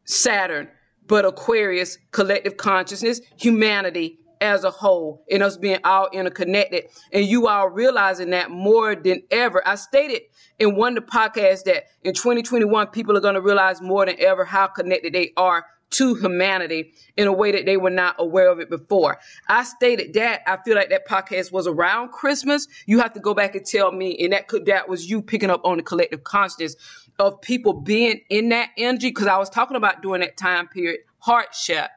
Saturn, 0.05 0.69
but 1.07 1.25
Aquarius, 1.25 1.97
collective 2.11 2.55
consciousness, 2.55 3.19
humanity 3.37 4.19
as 4.41 4.63
a 4.63 4.71
whole, 4.71 5.25
and 5.29 5.43
us 5.43 5.57
being 5.57 5.79
all 5.83 6.07
interconnected. 6.13 6.85
And 7.11 7.25
you 7.25 7.47
all 7.47 7.67
realizing 7.69 8.29
that 8.29 8.51
more 8.51 8.95
than 8.95 9.23
ever. 9.31 9.61
I 9.67 9.75
stated 9.75 10.21
in 10.59 10.75
one 10.75 10.97
of 10.97 11.05
the 11.05 11.11
podcasts 11.11 11.63
that 11.65 11.85
in 12.03 12.13
2021, 12.13 12.87
people 12.87 13.17
are 13.17 13.21
going 13.21 13.35
to 13.35 13.41
realize 13.41 13.81
more 13.81 14.05
than 14.05 14.15
ever 14.19 14.45
how 14.45 14.67
connected 14.67 15.13
they 15.13 15.33
are 15.35 15.65
to 15.91 16.15
humanity 16.15 16.93
in 17.17 17.27
a 17.27 17.33
way 17.33 17.51
that 17.51 17.65
they 17.65 17.77
were 17.77 17.89
not 17.89 18.15
aware 18.19 18.49
of 18.49 18.59
it 18.59 18.69
before. 18.69 19.19
I 19.47 19.63
stated 19.63 20.13
that 20.13 20.41
I 20.47 20.57
feel 20.63 20.75
like 20.75 20.89
that 20.89 21.07
podcast 21.07 21.51
was 21.51 21.67
around 21.67 22.11
Christmas. 22.11 22.67
You 22.85 22.99
have 22.99 23.13
to 23.13 23.19
go 23.19 23.33
back 23.33 23.55
and 23.55 23.65
tell 23.65 23.91
me, 23.91 24.17
and 24.19 24.33
that 24.33 24.47
could 24.47 24.65
that 24.67 24.87
was 24.87 25.09
you 25.09 25.21
picking 25.21 25.49
up 25.49 25.61
on 25.63 25.77
the 25.77 25.83
collective 25.83 26.23
consciousness 26.23 26.75
of 27.17 27.41
people 27.41 27.73
being 27.73 28.21
in 28.29 28.49
that 28.49 28.69
energy 28.77 29.09
because 29.09 29.27
I 29.27 29.37
was 29.37 29.49
talking 29.49 29.77
about 29.77 30.01
during 30.01 30.21
that 30.21 30.37
time 30.37 30.67
period 30.67 31.01
hardship 31.19 31.89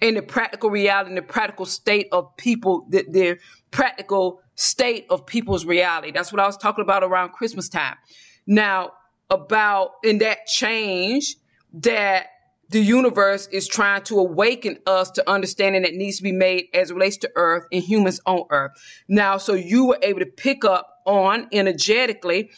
and 0.00 0.16
the 0.16 0.22
practical 0.22 0.70
reality 0.70 1.08
and 1.08 1.18
the 1.18 1.22
practical 1.22 1.64
state 1.64 2.08
of 2.12 2.36
people 2.36 2.86
that 2.90 3.12
their 3.12 3.38
practical 3.70 4.40
state 4.54 5.06
of 5.10 5.26
people's 5.26 5.64
reality. 5.64 6.12
That's 6.12 6.32
what 6.32 6.40
I 6.40 6.46
was 6.46 6.56
talking 6.56 6.82
about 6.82 7.02
around 7.02 7.32
Christmas 7.32 7.68
time. 7.68 7.96
Now, 8.46 8.92
about 9.30 9.92
in 10.04 10.18
that 10.18 10.46
change 10.46 11.36
that 11.74 12.26
the 12.72 12.80
universe 12.80 13.46
is 13.52 13.68
trying 13.68 14.02
to 14.02 14.18
awaken 14.18 14.78
us 14.86 15.10
to 15.12 15.30
understanding 15.30 15.82
that 15.82 15.94
needs 15.94 16.16
to 16.16 16.22
be 16.22 16.32
made 16.32 16.68
as 16.74 16.90
it 16.90 16.94
relates 16.94 17.18
to 17.18 17.30
earth 17.36 17.66
and 17.70 17.82
humans 17.82 18.20
on 18.26 18.44
earth. 18.50 18.72
Now, 19.08 19.36
so 19.36 19.54
you 19.54 19.86
were 19.86 19.98
able 20.02 20.20
to 20.20 20.26
pick 20.26 20.64
up 20.64 21.02
on 21.04 21.48
energetically 21.52 22.50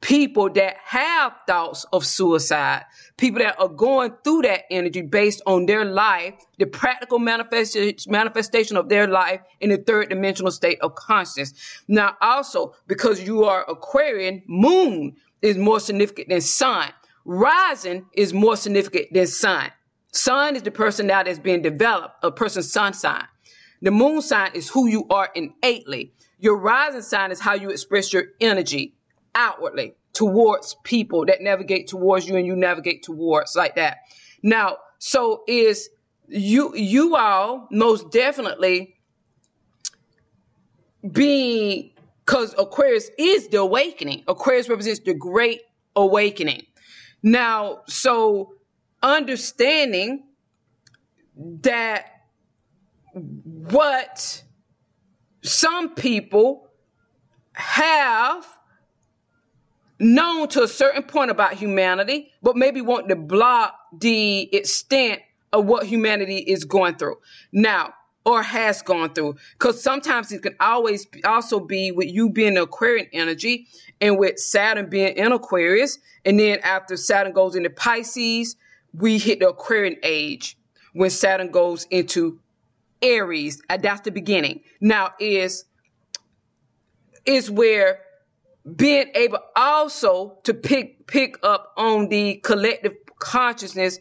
people 0.00 0.50
that 0.50 0.76
have 0.84 1.32
thoughts 1.46 1.86
of 1.92 2.04
suicide, 2.04 2.84
people 3.16 3.38
that 3.38 3.58
are 3.58 3.68
going 3.68 4.12
through 4.22 4.42
that 4.42 4.64
energy 4.70 5.00
based 5.00 5.40
on 5.46 5.64
their 5.64 5.84
life, 5.84 6.34
the 6.58 6.66
practical 6.66 7.18
manifestation 7.18 8.76
of 8.76 8.90
their 8.90 9.06
life 9.06 9.40
in 9.60 9.70
the 9.70 9.78
third 9.78 10.10
dimensional 10.10 10.52
state 10.52 10.78
of 10.82 10.94
consciousness. 10.94 11.54
Now, 11.88 12.16
also 12.20 12.74
because 12.86 13.22
you 13.22 13.44
are 13.44 13.64
Aquarian, 13.70 14.42
moon 14.46 15.16
is 15.40 15.56
more 15.56 15.80
significant 15.80 16.28
than 16.28 16.42
sun. 16.42 16.90
Rising 17.24 18.06
is 18.12 18.32
more 18.32 18.56
significant 18.56 19.12
than 19.12 19.26
sun. 19.26 19.70
Sun 20.12 20.56
is 20.56 20.62
the 20.62 20.70
personality 20.70 21.30
that's 21.30 21.42
being 21.42 21.62
developed, 21.62 22.16
a 22.22 22.30
person's 22.30 22.70
sun 22.70 22.92
sign. 22.92 23.24
The 23.82 23.90
moon 23.90 24.22
sign 24.22 24.52
is 24.54 24.68
who 24.68 24.88
you 24.88 25.06
are 25.10 25.30
innately. 25.34 26.12
Your 26.38 26.56
rising 26.56 27.02
sign 27.02 27.30
is 27.32 27.40
how 27.40 27.54
you 27.54 27.70
express 27.70 28.12
your 28.12 28.24
energy 28.40 28.94
outwardly 29.34 29.94
towards 30.12 30.76
people 30.84 31.26
that 31.26 31.40
navigate 31.40 31.88
towards 31.88 32.28
you 32.28 32.36
and 32.36 32.46
you 32.46 32.54
navigate 32.54 33.02
towards 33.02 33.56
like 33.56 33.74
that. 33.76 33.98
Now, 34.42 34.78
so 34.98 35.42
is 35.48 35.90
you 36.28 36.74
you 36.74 37.16
all 37.16 37.68
most 37.70 38.10
definitely 38.10 38.96
being 41.10 41.90
because 42.24 42.54
Aquarius 42.58 43.10
is 43.18 43.48
the 43.48 43.58
awakening. 43.58 44.24
Aquarius 44.28 44.68
represents 44.68 45.00
the 45.00 45.14
great 45.14 45.60
awakening. 45.96 46.62
Now, 47.24 47.80
so 47.86 48.52
understanding 49.02 50.24
that 51.34 52.04
what 53.14 54.42
some 55.42 55.94
people 55.94 56.68
have 57.54 58.46
known 59.98 60.48
to 60.48 60.64
a 60.64 60.68
certain 60.68 61.04
point 61.04 61.30
about 61.30 61.54
humanity, 61.54 62.30
but 62.42 62.56
maybe 62.56 62.82
want 62.82 63.08
to 63.08 63.16
block 63.16 63.74
the 63.98 64.54
extent 64.54 65.22
of 65.50 65.64
what 65.64 65.86
humanity 65.86 66.36
is 66.36 66.64
going 66.64 66.96
through. 66.96 67.16
Now 67.52 67.94
or 68.24 68.42
has 68.42 68.82
gone 68.82 69.12
through. 69.12 69.36
Because 69.52 69.82
sometimes 69.82 70.32
it 70.32 70.42
can 70.42 70.56
always 70.60 71.06
also 71.24 71.60
be 71.60 71.90
with 71.92 72.08
you 72.08 72.30
being 72.30 72.56
Aquarian 72.56 73.08
energy 73.12 73.66
and 74.00 74.18
with 74.18 74.38
Saturn 74.38 74.88
being 74.88 75.16
in 75.16 75.32
Aquarius. 75.32 75.98
And 76.24 76.38
then 76.38 76.58
after 76.60 76.96
Saturn 76.96 77.32
goes 77.32 77.54
into 77.54 77.70
Pisces, 77.70 78.56
we 78.92 79.18
hit 79.18 79.40
the 79.40 79.48
Aquarian 79.48 79.96
age 80.02 80.56
when 80.92 81.10
Saturn 81.10 81.50
goes 81.50 81.84
into 81.90 82.40
Aries. 83.02 83.60
Uh, 83.68 83.76
that's 83.76 84.00
the 84.02 84.10
beginning. 84.10 84.60
Now 84.80 85.12
is 85.18 85.64
is 87.26 87.50
where 87.50 88.00
being 88.76 89.10
able 89.14 89.38
also 89.56 90.38
to 90.44 90.54
pick 90.54 91.06
pick 91.06 91.36
up 91.42 91.72
on 91.76 92.08
the 92.08 92.36
collective 92.36 92.94
consciousness 93.18 93.98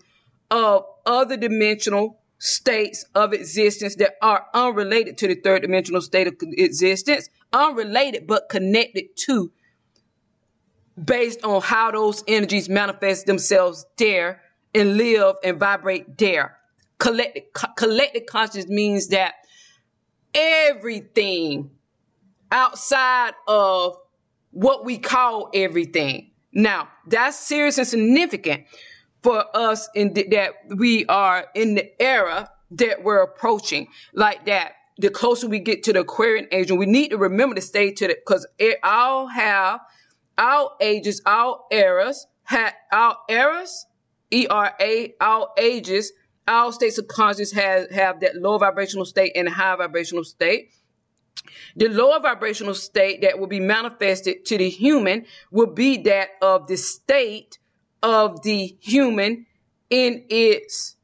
of 0.52 0.86
other 1.06 1.36
dimensional 1.36 2.20
states 2.44 3.06
of 3.16 3.32
existence 3.32 3.96
that 3.96 4.16
are 4.22 4.46
unrelated 4.54 5.18
to 5.18 5.30
the 5.30 5.36
third 5.36 5.62
dimensional 5.62 6.02
state 6.02 6.28
of 6.28 6.36
existence, 6.42 7.30
unrelated 7.54 8.28
but 8.28 8.50
connected 8.50 9.06
to 9.16 9.50
based 11.02 11.42
on 11.46 11.62
how 11.62 11.90
those 11.90 12.22
energies 12.28 12.68
manifest 12.68 13.28
themselves 13.28 13.86
there 13.96 14.42
and 14.76 14.98
live 14.98 15.36
and 15.42 15.58
vibrate 15.58 16.18
there. 16.18 16.58
Collective, 16.98 17.44
co- 17.54 17.72
collective 17.78 18.26
consciousness 18.26 18.68
means 18.68 19.08
that 19.08 19.36
everything 20.34 21.72
outside 22.52 23.36
of 23.48 23.96
what 24.52 24.84
we 24.84 24.98
call 24.98 25.50
everything. 25.54 26.32
Now, 26.52 26.90
that's 27.08 27.40
serious 27.40 27.78
and 27.78 27.88
significant 27.88 28.66
for 29.24 29.46
us 29.56 29.90
in 29.96 30.14
th- 30.14 30.30
that 30.30 30.54
we 30.76 31.06
are 31.08 31.48
in 31.56 31.76
the 31.76 32.02
era 32.02 32.50
that 32.72 33.04
we're 33.04 33.24
approaching 33.24 33.88
like 34.14 34.46
that. 34.46 34.74
The 34.98 35.10
closer 35.10 35.48
we 35.48 35.60
get 35.60 35.82
to 35.84 35.94
the 35.94 36.02
Aquarian 36.02 36.48
age, 36.52 36.70
and 36.70 36.78
we 36.78 36.86
need 36.86 37.10
to 37.10 37.18
remember 37.18 37.56
to 37.56 37.62
stay 37.62 37.92
to 37.94 38.08
the 38.08 38.16
because 38.16 38.46
it 38.60 38.78
all 38.84 39.28
have 39.28 39.80
our 40.38 40.72
ages, 40.82 41.22
our 41.26 41.62
eras, 41.72 42.28
had 42.44 42.74
our 42.92 43.18
eras, 43.30 43.88
E 44.30 44.46
R 44.48 44.74
A, 44.80 45.14
our 45.20 45.50
ages, 45.58 46.12
our 46.48 46.72
states 46.72 46.98
of 46.98 47.08
consciousness 47.08 47.52
have 47.52 47.92
have 47.92 48.20
that 48.20 48.36
low 48.36 48.58
vibrational 48.58 49.06
state 49.06 49.32
and 49.36 49.50
high 49.50 49.76
vibrational 49.76 50.24
state. 50.24 50.72
The 51.76 51.90
lower 51.90 52.20
vibrational 52.20 52.76
state 52.76 53.22
that 53.22 53.40
will 53.40 53.48
be 53.48 53.60
manifested 53.60 54.46
to 54.46 54.58
the 54.58 54.70
human 54.70 55.26
will 55.52 55.74
be 55.74 55.98
that 56.04 56.30
of 56.42 56.68
the 56.68 56.78
state 56.78 57.58
of 58.04 58.44
the 58.44 58.78
human 58.82 59.48
in 59.90 60.26
its 60.30 60.98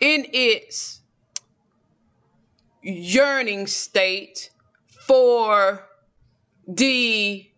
in 0.00 0.26
its 0.32 1.00
yearning 2.82 3.66
state 3.66 4.50
for 5.06 5.88
the 6.68 7.48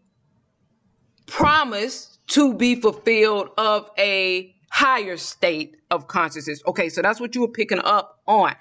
promise 1.27 2.19
to 2.29 2.55
be 2.55 2.75
fulfilled 2.81 3.51
of 3.59 3.91
a 3.99 4.55
higher 4.71 5.17
state 5.17 5.77
of 5.91 6.07
consciousness. 6.07 6.63
Okay, 6.67 6.89
so 6.89 7.03
that's 7.03 7.19
what 7.19 7.35
you 7.35 7.41
were 7.41 7.49
picking 7.49 7.81
up 7.81 8.21
on. 8.27 8.55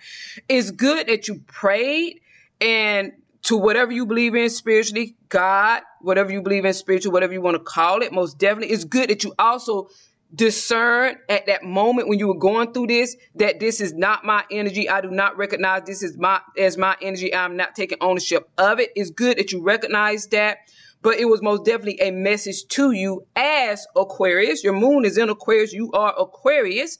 It's 0.48 0.72
good 0.72 1.08
that 1.08 1.28
you 1.28 1.42
prayed 1.48 2.22
and 2.62 3.12
to 3.46 3.58
whatever 3.58 3.92
you 3.92 4.08
believe 4.08 4.34
in 4.34 4.50
spiritually, 4.50 5.16
God, 5.30 5.84
whatever 6.02 6.32
you 6.32 6.42
believe 6.42 6.66
in 6.66 6.74
spiritual, 6.74 7.12
whatever 7.12 7.32
you 7.32 7.42
want 7.42 7.56
to 7.56 7.64
call 7.64 8.02
it, 8.02 8.12
most 8.12 8.40
definitely. 8.40 8.74
It's 8.74 8.86
good 8.86 9.10
that 9.12 9.24
you 9.24 9.36
also 9.38 9.90
discern 10.34 11.18
at 11.30 11.46
that 11.46 11.64
moment 11.64 12.08
when 12.08 12.18
you 12.18 12.28
were 12.28 12.40
going 12.40 12.74
through 12.74 12.88
this 12.88 13.16
that 13.36 13.60
this 13.60 13.80
is 13.80 13.94
not 13.94 14.26
my 14.26 14.44
energy. 14.50 14.90
I 14.90 15.00
do 15.00 15.12
not 15.12 15.38
recognize 15.38 15.84
this 15.84 16.02
is 16.02 16.18
my 16.18 16.42
as 16.58 16.76
my 16.76 16.98
energy. 17.02 17.34
I'm 17.36 17.56
not 17.56 17.76
taking 17.76 18.00
ownership 18.02 18.50
of 18.58 18.80
it. 18.80 18.90
It's 18.96 19.12
good 19.12 19.38
that 19.38 19.52
you 19.52 19.62
recognize 19.62 20.28
that. 20.28 20.58
But 21.04 21.20
it 21.20 21.26
was 21.26 21.44
most 21.44 21.66
definitely 21.66 22.02
a 22.02 22.10
message 22.10 22.66
to 22.70 22.94
you 22.94 23.28
as 23.36 23.86
Aquarius. 23.96 24.64
Your 24.64 24.74
moon 24.74 25.06
is 25.06 25.20
in 25.20 25.30
Aquarius. 25.30 25.72
You 25.72 25.92
are 25.92 26.16
Aquarius 26.18 26.98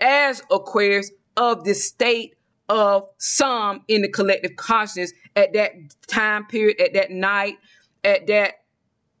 as 0.00 0.40
Aquarius 0.50 1.10
of 1.36 1.64
the 1.64 1.74
state 1.74 2.34
of 2.72 3.06
some 3.18 3.84
in 3.86 4.00
the 4.00 4.08
collective 4.08 4.56
consciousness 4.56 5.12
at 5.36 5.52
that 5.52 5.72
time 6.06 6.46
period, 6.46 6.80
at 6.80 6.94
that 6.94 7.10
night, 7.10 7.58
at 8.02 8.26
that 8.28 8.54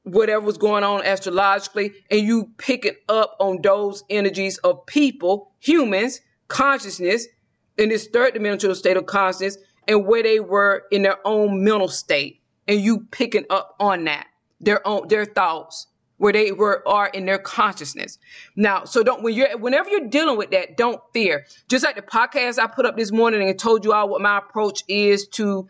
whatever 0.04 0.40
was 0.40 0.56
going 0.56 0.82
on 0.82 1.04
astrologically, 1.04 1.92
and 2.10 2.22
you 2.22 2.50
pick 2.56 2.86
it 2.86 3.02
up 3.10 3.36
on 3.38 3.60
those 3.62 4.02
energies 4.08 4.56
of 4.58 4.84
people, 4.86 5.52
humans, 5.60 6.20
consciousness, 6.48 7.26
in 7.76 7.90
this 7.90 8.08
third 8.08 8.32
dimensional 8.32 8.74
state 8.74 8.96
of 8.96 9.04
consciousness, 9.04 9.58
and 9.86 10.06
where 10.06 10.22
they 10.22 10.40
were 10.40 10.84
in 10.90 11.02
their 11.02 11.18
own 11.26 11.62
mental 11.62 11.88
state, 11.88 12.40
and 12.66 12.80
you 12.80 13.06
picking 13.10 13.44
up 13.50 13.76
on 13.78 14.04
that, 14.04 14.26
their 14.60 14.84
own 14.88 15.06
their 15.08 15.26
thoughts, 15.26 15.86
where 16.22 16.32
they 16.32 16.52
were 16.52 16.86
are 16.86 17.08
in 17.08 17.26
their 17.26 17.38
consciousness. 17.38 18.16
Now, 18.54 18.84
so 18.84 19.02
don't 19.02 19.24
when 19.24 19.34
you're 19.34 19.58
whenever 19.58 19.90
you're 19.90 20.06
dealing 20.06 20.38
with 20.38 20.52
that, 20.52 20.76
don't 20.76 21.00
fear. 21.12 21.46
Just 21.68 21.84
like 21.84 21.96
the 21.96 22.02
podcast 22.02 22.60
I 22.60 22.68
put 22.68 22.86
up 22.86 22.96
this 22.96 23.10
morning 23.10 23.48
and 23.48 23.58
told 23.58 23.84
you 23.84 23.92
all 23.92 24.08
what 24.08 24.20
my 24.20 24.38
approach 24.38 24.84
is 24.86 25.26
to 25.32 25.66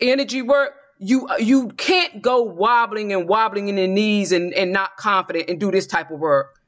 energy 0.00 0.40
work. 0.40 0.72
You 1.00 1.28
you 1.38 1.68
can't 1.68 2.22
go 2.22 2.40
wobbling 2.44 3.12
and 3.12 3.28
wobbling 3.28 3.68
in 3.68 3.76
the 3.76 3.86
knees 3.86 4.32
and, 4.32 4.54
and 4.54 4.72
not 4.72 4.96
confident 4.96 5.50
and 5.50 5.60
do 5.60 5.70
this 5.70 5.86
type 5.86 6.10
of 6.10 6.18
work. 6.18 6.58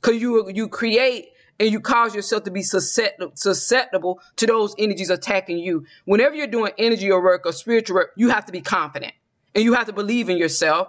Cause 0.00 0.16
you 0.16 0.50
you 0.52 0.66
create 0.66 1.28
and 1.60 1.70
you 1.70 1.78
cause 1.78 2.12
yourself 2.12 2.42
to 2.42 2.50
be 2.50 2.64
susceptible, 2.64 3.30
susceptible 3.36 4.20
to 4.34 4.46
those 4.48 4.74
energies 4.78 5.10
attacking 5.10 5.58
you. 5.58 5.86
Whenever 6.06 6.34
you're 6.34 6.48
doing 6.48 6.72
energy 6.76 7.08
or 7.08 7.22
work 7.22 7.42
or 7.46 7.52
spiritual 7.52 7.94
work, 7.94 8.10
you 8.16 8.30
have 8.30 8.46
to 8.46 8.52
be 8.52 8.62
confident 8.62 9.12
and 9.54 9.62
you 9.62 9.74
have 9.74 9.86
to 9.86 9.92
believe 9.92 10.28
in 10.28 10.38
yourself 10.38 10.88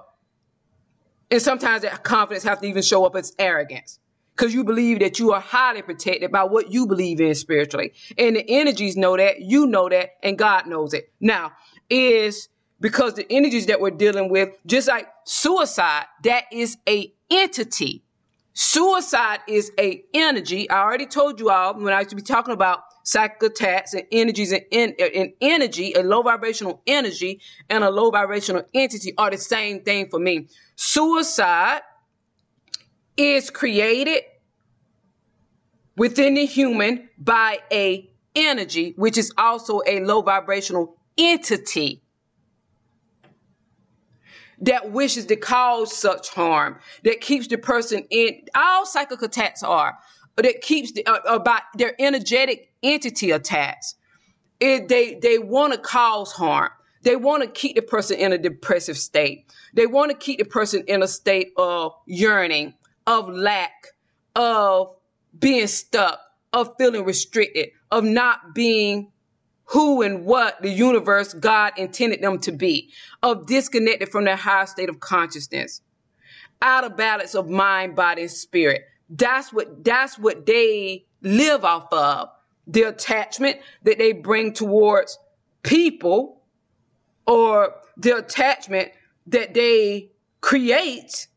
and 1.35 1.41
sometimes 1.41 1.81
that 1.81 2.01
confidence 2.01 2.45
has 2.45 2.59
to 2.59 2.65
even 2.65 2.81
show 2.81 3.03
up 3.03 3.13
as 3.17 3.33
arrogance 3.37 3.99
because 4.33 4.53
you 4.53 4.63
believe 4.63 4.99
that 4.99 5.19
you 5.19 5.33
are 5.33 5.41
highly 5.41 5.81
protected 5.81 6.31
by 6.31 6.45
what 6.45 6.71
you 6.71 6.87
believe 6.87 7.19
in 7.19 7.35
spiritually. 7.35 7.91
And 8.17 8.37
the 8.37 8.49
energies 8.49 8.95
know 8.95 9.17
that, 9.17 9.41
you 9.41 9.67
know 9.67 9.89
that, 9.89 10.11
and 10.23 10.37
God 10.37 10.65
knows 10.65 10.93
it. 10.93 11.11
Now, 11.19 11.51
is 11.89 12.47
because 12.79 13.15
the 13.15 13.29
energies 13.29 13.65
that 13.65 13.81
we're 13.81 13.91
dealing 13.91 14.29
with, 14.29 14.47
just 14.65 14.87
like 14.87 15.09
suicide, 15.25 16.05
that 16.23 16.45
is 16.53 16.77
a 16.87 17.13
entity. 17.29 18.05
Suicide 18.53 19.41
is 19.45 19.73
a 19.77 20.05
energy. 20.13 20.69
I 20.69 20.83
already 20.83 21.05
told 21.05 21.41
you 21.41 21.49
all 21.49 21.73
when 21.73 21.93
I 21.93 21.99
used 21.99 22.11
to 22.11 22.15
be 22.15 22.21
talking 22.21 22.53
about 22.53 22.84
psychic 23.05 23.43
attacks 23.43 23.93
and 23.93 24.03
energies 24.11 24.51
and, 24.51 24.99
and 24.99 25.33
energy, 25.39 25.93
a 25.93 26.01
low 26.01 26.23
vibrational 26.23 26.81
energy 26.87 27.39
and 27.69 27.83
a 27.83 27.89
low 27.89 28.09
vibrational 28.09 28.65
entity 28.73 29.13
are 29.17 29.29
the 29.29 29.37
same 29.37 29.81
thing 29.81 30.09
for 30.09 30.19
me. 30.19 30.47
Suicide 30.75 31.81
is 33.15 33.51
created 33.51 34.23
within 35.95 36.33
the 36.33 36.45
human 36.45 37.07
by 37.17 37.59
a 37.71 38.09
energy, 38.35 38.93
which 38.97 39.19
is 39.19 39.31
also 39.37 39.81
a 39.87 39.99
low 40.01 40.23
vibrational 40.23 40.97
entity 41.15 42.01
that 44.61 44.91
wishes 44.91 45.27
to 45.27 45.35
cause 45.35 45.95
such 45.95 46.29
harm, 46.29 46.79
that 47.03 47.21
keeps 47.21 47.47
the 47.47 47.57
person 47.57 48.03
in, 48.09 48.41
all 48.55 48.85
psychic 48.85 49.21
attacks 49.21 49.61
are, 49.61 49.95
that 50.37 50.61
keeps 50.61 50.91
the, 50.93 51.05
uh, 51.05 51.19
about 51.27 51.61
their 51.75 51.93
energetic 51.99 52.71
entity 52.85 53.31
attacks. 53.31 53.95
It, 54.59 54.87
they, 54.87 55.15
they 55.15 55.37
want 55.37 55.73
to 55.73 55.79
cause 55.79 56.31
harm. 56.31 56.71
They 57.01 57.15
want 57.15 57.43
to 57.43 57.49
keep 57.49 57.75
the 57.75 57.81
person 57.81 58.17
in 58.17 58.33
a 58.33 58.37
depressive 58.37 58.97
state. 58.97 59.53
They 59.73 59.85
want 59.85 60.11
to 60.11 60.17
keep 60.17 60.39
the 60.39 60.45
person 60.45 60.83
in 60.87 61.03
a 61.03 61.07
state 61.07 61.51
of 61.57 61.93
yearning, 62.07 62.73
of 63.05 63.29
lack, 63.29 63.87
of 64.35 64.95
being 65.37 65.67
stuck, 65.67 66.19
of 66.53 66.73
feeling 66.79 67.05
restricted, 67.05 67.69
of 67.91 68.03
not 68.03 68.55
being 68.55 69.11
who 69.65 70.01
and 70.01 70.25
what 70.25 70.61
the 70.61 70.69
universe 70.69 71.33
God 71.33 71.73
intended 71.77 72.21
them 72.21 72.39
to 72.39 72.51
be, 72.51 72.91
of 73.21 73.47
disconnected 73.47 74.09
from 74.09 74.25
their 74.25 74.35
higher 74.35 74.65
state 74.65 74.89
of 74.89 74.99
consciousness, 74.99 75.81
out 76.61 76.83
of 76.83 76.95
balance 76.95 77.35
of 77.35 77.49
mind, 77.49 77.95
body, 77.95 78.23
and 78.23 78.31
spirit. 78.31 78.83
That's 79.09 79.53
what 79.53 79.83
that's 79.83 80.17
what 80.17 80.45
they 80.45 81.05
live 81.21 81.63
off 81.63 81.91
of 81.91 82.29
the 82.67 82.83
attachment 82.83 83.57
that 83.83 83.97
they 83.97 84.11
bring 84.11 84.53
towards 84.53 85.19
people 85.63 86.41
or 87.27 87.73
the 87.97 88.17
attachment 88.17 88.91
that 89.27 89.53
they 89.53 90.11
create 90.41 91.27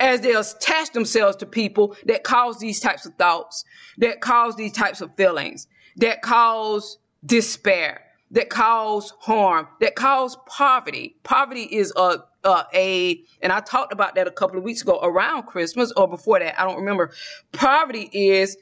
as 0.00 0.20
they 0.20 0.34
attach 0.34 0.90
themselves 0.92 1.36
to 1.36 1.46
people 1.46 1.96
that 2.06 2.24
cause 2.24 2.58
these 2.58 2.80
types 2.80 3.06
of 3.06 3.14
thoughts, 3.14 3.64
that 3.98 4.20
cause 4.20 4.56
these 4.56 4.72
types 4.72 5.00
of 5.00 5.14
feelings, 5.16 5.68
that 5.96 6.20
cause 6.22 6.98
despair, 7.24 8.02
that 8.32 8.50
cause 8.50 9.12
harm, 9.20 9.68
that 9.80 9.94
cause 9.94 10.36
poverty. 10.46 11.16
Poverty 11.22 11.62
is 11.62 11.92
a, 11.96 12.18
a, 12.42 12.64
a, 12.74 13.24
and 13.40 13.52
I 13.52 13.60
talked 13.60 13.92
about 13.92 14.16
that 14.16 14.26
a 14.26 14.32
couple 14.32 14.58
of 14.58 14.64
weeks 14.64 14.82
ago 14.82 14.98
around 15.02 15.44
Christmas 15.44 15.92
or 15.96 16.08
before 16.08 16.40
that. 16.40 16.60
I 16.60 16.64
don't 16.64 16.78
remember. 16.78 17.12
Poverty 17.52 18.10
is 18.12 18.56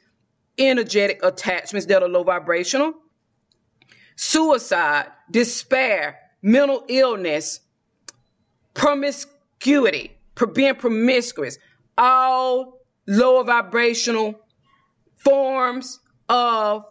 energetic 0.57 1.19
attachments 1.23 1.87
that 1.87 2.03
are 2.03 2.09
low 2.09 2.23
vibrational, 2.23 2.93
suicide, 4.15 5.07
despair, 5.31 6.19
mental 6.41 6.83
illness, 6.87 7.59
promiscuity, 8.73 10.11
being 10.53 10.75
promiscuous, 10.75 11.57
all 11.97 12.79
lower 13.07 13.43
vibrational 13.43 14.39
forms 15.15 15.99
of 16.29 16.85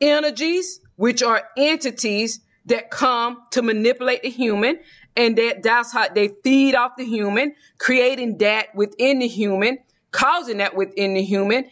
energies, 0.00 0.80
which 0.96 1.22
are 1.22 1.42
entities 1.56 2.40
that 2.66 2.90
come 2.90 3.42
to 3.50 3.62
manipulate 3.62 4.22
the 4.22 4.30
human. 4.30 4.78
And 5.16 5.36
that, 5.38 5.62
that's 5.62 5.92
how 5.92 6.08
they 6.08 6.28
feed 6.44 6.74
off 6.74 6.92
the 6.96 7.04
human, 7.04 7.54
creating 7.78 8.38
that 8.38 8.74
within 8.74 9.18
the 9.18 9.28
human, 9.28 9.78
causing 10.12 10.58
that 10.58 10.76
within 10.76 11.14
the 11.14 11.22
human, 11.22 11.68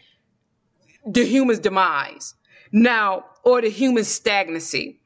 the 1.07 1.25
human's 1.25 1.59
demise. 1.59 2.35
Now, 2.73 3.25
or 3.45 3.63
the 3.63 3.71
human 3.71 4.05
stagnancy, 4.05 5.01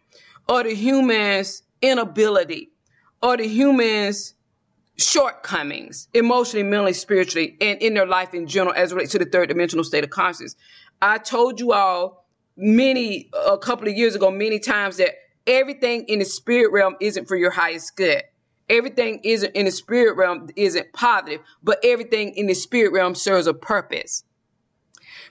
or 0.48 0.64
the 0.64 0.74
human's 0.74 1.62
inability, 1.80 2.70
or 3.22 3.36
the 3.36 3.46
human's 3.46 4.34
shortcomings, 4.96 6.08
emotionally, 6.12 6.64
mentally, 6.64 6.92
spiritually, 6.92 7.56
and 7.60 7.80
in 7.80 7.94
their 7.94 8.06
life 8.06 8.34
in 8.34 8.46
general 8.46 8.74
as 8.74 8.92
relates 8.92 9.12
to 9.12 9.18
the 9.18 9.24
third 9.24 9.48
dimensional 9.48 9.84
state 9.84 10.04
of 10.04 10.10
consciousness. 10.10 10.56
I 11.00 11.18
told 11.18 11.60
you 11.60 11.72
all 11.72 12.26
many, 12.56 13.30
a 13.46 13.58
couple 13.58 13.88
of 13.88 13.96
years 13.96 14.14
ago, 14.14 14.30
many 14.30 14.58
times 14.58 14.96
that 14.98 15.14
everything 15.46 16.04
in 16.08 16.18
the 16.18 16.24
spirit 16.24 16.72
realm 16.72 16.96
isn't 17.00 17.26
for 17.26 17.36
your 17.36 17.50
highest 17.50 17.96
good. 17.96 18.22
Everything 18.68 19.20
isn't 19.24 19.54
in 19.56 19.66
the 19.66 19.70
spirit 19.70 20.16
realm 20.16 20.48
isn't 20.56 20.92
positive, 20.92 21.40
but 21.62 21.78
everything 21.82 22.34
in 22.36 22.46
the 22.46 22.54
spirit 22.54 22.92
realm 22.92 23.14
serves 23.14 23.46
a 23.46 23.54
purpose. 23.54 24.24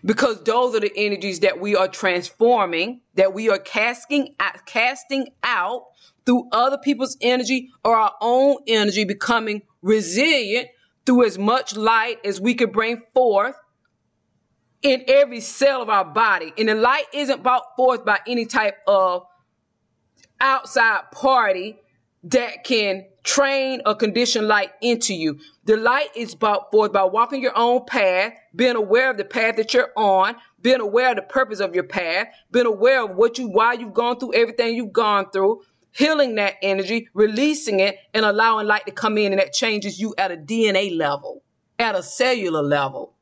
Because 0.03 0.43
those 0.43 0.75
are 0.75 0.79
the 0.79 0.91
energies 0.95 1.41
that 1.41 1.59
we 1.59 1.75
are 1.75 1.87
transforming, 1.87 3.01
that 3.15 3.33
we 3.33 3.49
are 3.49 3.59
casting 3.59 4.35
out, 4.39 4.65
casting 4.65 5.27
out 5.43 5.83
through 6.25 6.47
other 6.51 6.77
people's 6.77 7.17
energy 7.21 7.69
or 7.83 7.95
our 7.95 8.13
own 8.21 8.57
energy, 8.67 9.03
becoming 9.03 9.61
resilient 9.81 10.67
through 11.05 11.25
as 11.25 11.37
much 11.37 11.75
light 11.75 12.17
as 12.25 12.41
we 12.41 12.53
can 12.53 12.71
bring 12.71 13.01
forth 13.13 13.55
in 14.81 15.03
every 15.07 15.39
cell 15.39 15.81
of 15.81 15.89
our 15.89 16.05
body. 16.05 16.53
And 16.57 16.69
the 16.69 16.75
light 16.75 17.05
isn't 17.13 17.43
brought 17.43 17.75
forth 17.75 18.03
by 18.03 18.19
any 18.27 18.45
type 18.45 18.77
of 18.87 19.23
outside 20.39 21.11
party 21.11 21.77
that 22.23 22.63
can 22.63 23.05
train 23.23 23.81
or 23.86 23.95
condition 23.95 24.47
light 24.47 24.71
into 24.81 25.13
you. 25.13 25.39
The 25.65 25.77
light 25.77 26.10
is 26.15 26.36
brought 26.36 26.71
forth 26.71 26.91
by 26.91 27.03
walking 27.03 27.41
your 27.41 27.57
own 27.57 27.86
path, 27.86 28.34
being 28.55 28.75
aware 28.75 29.10
of 29.10 29.17
the 29.17 29.25
path 29.25 29.55
that 29.57 29.73
you're 29.73 29.91
on, 29.95 30.36
being 30.62 30.81
aware 30.81 31.10
of 31.12 31.15
the 31.15 31.23
purpose 31.23 31.60
of 31.60 31.73
your 31.73 31.84
path, 31.84 32.27
being 32.51 32.65
aware 32.65 33.03
of 33.03 33.15
what 33.15 33.38
you, 33.38 33.47
why 33.47 33.73
you've 33.73 33.93
gone 33.93 34.19
through 34.19 34.34
everything 34.34 34.75
you've 34.75 34.93
gone 34.93 35.29
through, 35.31 35.62
healing 35.91 36.36
that 36.36 36.55
energy, 36.62 37.07
releasing 37.13 37.79
it, 37.79 37.97
and 38.13 38.25
allowing 38.25 38.67
light 38.67 38.86
to 38.86 38.91
come 38.91 39.17
in, 39.17 39.31
and 39.34 39.41
that 39.41 39.53
changes 39.53 39.99
you 39.99 40.13
at 40.17 40.31
a 40.31 40.38
DNA 40.38 40.95
level, 40.95 41.43
at 41.79 41.95
a 41.95 42.03
cellular 42.03 42.62
level. 42.62 43.13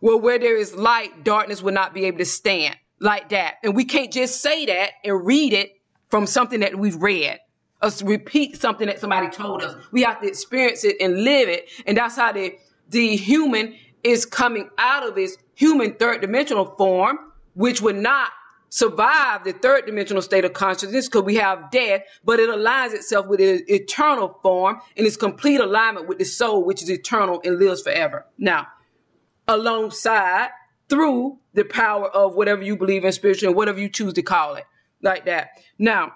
Well, 0.00 0.20
where 0.20 0.38
there 0.38 0.56
is 0.56 0.74
light, 0.74 1.24
darkness 1.24 1.62
will 1.62 1.72
not 1.72 1.94
be 1.94 2.04
able 2.04 2.18
to 2.18 2.26
stand 2.26 2.76
like 3.00 3.30
that. 3.30 3.54
And 3.62 3.74
we 3.74 3.84
can't 3.84 4.12
just 4.12 4.42
say 4.42 4.66
that 4.66 4.90
and 5.02 5.24
read 5.24 5.52
it 5.52 5.72
from 6.10 6.26
something 6.26 6.60
that 6.60 6.78
we've 6.78 6.96
read. 6.96 7.40
Us 7.84 8.02
repeat 8.02 8.58
something 8.58 8.86
that 8.86 8.98
somebody 8.98 9.28
told 9.28 9.62
us. 9.62 9.76
We 9.92 10.02
have 10.02 10.20
to 10.22 10.26
experience 10.26 10.84
it 10.84 10.96
and 11.00 11.22
live 11.22 11.50
it. 11.50 11.68
And 11.86 11.98
that's 11.98 12.16
how 12.16 12.32
the, 12.32 12.56
the 12.88 13.14
human 13.14 13.76
is 14.02 14.24
coming 14.24 14.70
out 14.78 15.06
of 15.06 15.18
its 15.18 15.36
human 15.54 15.92
third 15.94 16.22
dimensional 16.22 16.64
form, 16.78 17.18
which 17.52 17.82
would 17.82 17.96
not 17.96 18.30
survive 18.70 19.44
the 19.44 19.52
third 19.52 19.84
dimensional 19.84 20.22
state 20.22 20.46
of 20.46 20.54
consciousness 20.54 21.08
because 21.08 21.24
we 21.24 21.34
have 21.34 21.70
death, 21.70 22.02
but 22.24 22.40
it 22.40 22.48
aligns 22.48 22.94
itself 22.94 23.26
with 23.26 23.38
eternal 23.40 24.38
form 24.42 24.80
and 24.96 25.06
its 25.06 25.16
complete 25.16 25.60
alignment 25.60 26.08
with 26.08 26.18
the 26.18 26.24
soul, 26.24 26.64
which 26.64 26.82
is 26.82 26.90
eternal 26.90 27.40
and 27.44 27.58
lives 27.58 27.82
forever. 27.82 28.26
Now, 28.38 28.66
alongside 29.46 30.48
through 30.88 31.38
the 31.52 31.64
power 31.64 32.08
of 32.08 32.34
whatever 32.34 32.62
you 32.62 32.76
believe 32.76 33.04
in 33.04 33.12
spiritual 33.12 33.52
whatever 33.52 33.78
you 33.78 33.90
choose 33.90 34.14
to 34.14 34.22
call 34.22 34.54
it, 34.54 34.64
like 35.02 35.26
that. 35.26 35.50
Now, 35.78 36.14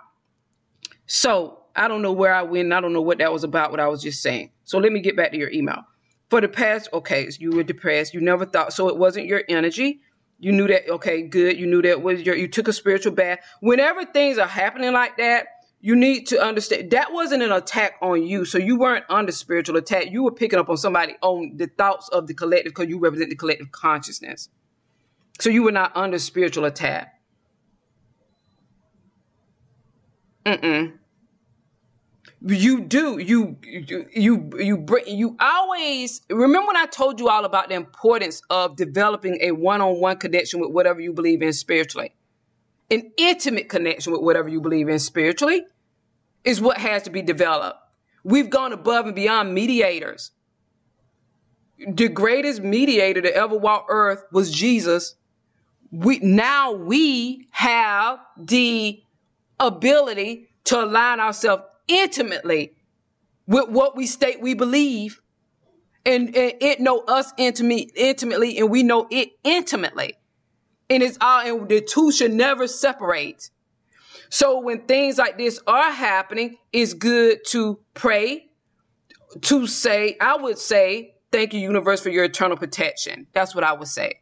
so 1.06 1.57
I 1.78 1.86
don't 1.86 2.02
know 2.02 2.12
where 2.12 2.34
I 2.34 2.42
went. 2.42 2.72
I 2.72 2.80
don't 2.80 2.92
know 2.92 3.00
what 3.00 3.18
that 3.18 3.32
was 3.32 3.44
about, 3.44 3.70
what 3.70 3.78
I 3.78 3.86
was 3.86 4.02
just 4.02 4.20
saying. 4.20 4.50
So 4.64 4.78
let 4.78 4.90
me 4.90 5.00
get 5.00 5.16
back 5.16 5.30
to 5.30 5.38
your 5.38 5.50
email. 5.50 5.84
For 6.28 6.40
the 6.40 6.48
past, 6.48 6.88
okay, 6.92 7.30
you 7.38 7.52
were 7.52 7.62
depressed. 7.62 8.12
You 8.12 8.20
never 8.20 8.44
thought, 8.44 8.72
so 8.72 8.88
it 8.88 8.96
wasn't 8.96 9.26
your 9.26 9.42
energy. 9.48 10.00
You 10.40 10.52
knew 10.52 10.66
that, 10.66 10.88
okay, 10.90 11.22
good. 11.22 11.56
You 11.56 11.66
knew 11.66 11.80
that 11.82 12.02
was 12.02 12.22
your, 12.22 12.34
you 12.34 12.48
took 12.48 12.66
a 12.66 12.72
spiritual 12.72 13.12
bath. 13.12 13.38
Whenever 13.60 14.04
things 14.04 14.38
are 14.38 14.46
happening 14.46 14.92
like 14.92 15.16
that, 15.18 15.46
you 15.80 15.94
need 15.94 16.26
to 16.26 16.42
understand 16.44 16.90
that 16.90 17.12
wasn't 17.12 17.44
an 17.44 17.52
attack 17.52 17.92
on 18.02 18.24
you. 18.24 18.44
So 18.44 18.58
you 18.58 18.76
weren't 18.76 19.04
under 19.08 19.30
spiritual 19.30 19.76
attack. 19.76 20.10
You 20.10 20.24
were 20.24 20.32
picking 20.32 20.58
up 20.58 20.68
on 20.68 20.76
somebody 20.76 21.14
on 21.22 21.52
the 21.56 21.68
thoughts 21.68 22.08
of 22.08 22.26
the 22.26 22.34
collective 22.34 22.74
because 22.74 22.88
you 22.88 22.98
represent 22.98 23.30
the 23.30 23.36
collective 23.36 23.70
consciousness. 23.70 24.48
So 25.38 25.48
you 25.48 25.62
were 25.62 25.72
not 25.72 25.92
under 25.96 26.18
spiritual 26.18 26.64
attack. 26.64 27.14
Mm-mm 30.44 30.97
you 32.46 32.82
do 32.82 33.18
you 33.18 33.56
you 33.62 34.06
you 34.14 34.50
you 34.58 34.86
you 35.06 35.36
always 35.40 36.20
remember 36.30 36.68
when 36.68 36.76
I 36.76 36.86
told 36.86 37.18
you 37.18 37.28
all 37.28 37.44
about 37.44 37.68
the 37.68 37.74
importance 37.74 38.42
of 38.48 38.76
developing 38.76 39.38
a 39.40 39.52
one-on-one 39.52 40.18
connection 40.18 40.60
with 40.60 40.70
whatever 40.70 41.00
you 41.00 41.12
believe 41.12 41.42
in 41.42 41.52
spiritually. 41.52 42.14
An 42.90 43.10
intimate 43.16 43.68
connection 43.68 44.12
with 44.12 44.22
whatever 44.22 44.48
you 44.48 44.60
believe 44.60 44.88
in 44.88 44.98
spiritually 44.98 45.62
is 46.44 46.60
what 46.60 46.78
has 46.78 47.02
to 47.02 47.10
be 47.10 47.22
developed. 47.22 47.78
We've 48.22 48.48
gone 48.48 48.72
above 48.72 49.06
and 49.06 49.14
beyond 49.14 49.52
mediators. 49.52 50.30
The 51.86 52.08
greatest 52.08 52.62
mediator 52.62 53.20
to 53.20 53.34
ever 53.34 53.56
walk 53.56 53.86
earth 53.88 54.24
was 54.32 54.50
Jesus. 54.50 55.16
We 55.90 56.20
now 56.20 56.72
we 56.72 57.48
have 57.50 58.20
the 58.36 59.02
ability 59.58 60.50
to 60.64 60.84
align 60.84 61.18
ourselves 61.18 61.64
intimately 61.88 62.74
with 63.46 63.68
what 63.68 63.96
we 63.96 64.06
state 64.06 64.40
we 64.40 64.54
believe. 64.54 65.20
And, 66.06 66.28
and 66.28 66.54
it 66.60 66.80
know 66.80 67.00
us 67.00 67.32
intimate, 67.36 67.90
intimately, 67.96 68.58
and 68.58 68.70
we 68.70 68.82
know 68.82 69.06
it 69.10 69.30
intimately. 69.44 70.14
And 70.88 71.02
it's 71.02 71.18
all, 71.20 71.40
and 71.44 71.68
the 71.68 71.82
two 71.82 72.12
should 72.12 72.32
never 72.32 72.66
separate. 72.66 73.50
So 74.30 74.60
when 74.60 74.86
things 74.86 75.18
like 75.18 75.36
this 75.36 75.60
are 75.66 75.90
happening, 75.90 76.56
it's 76.72 76.94
good 76.94 77.40
to 77.48 77.80
pray, 77.94 78.46
to 79.42 79.66
say, 79.66 80.16
I 80.20 80.36
would 80.36 80.58
say, 80.58 81.14
thank 81.30 81.52
you, 81.52 81.60
universe, 81.60 82.00
for 82.00 82.08
your 82.10 82.24
eternal 82.24 82.56
protection. 82.56 83.26
That's 83.34 83.54
what 83.54 83.64
I 83.64 83.72
would 83.72 83.88
say. 83.88 84.20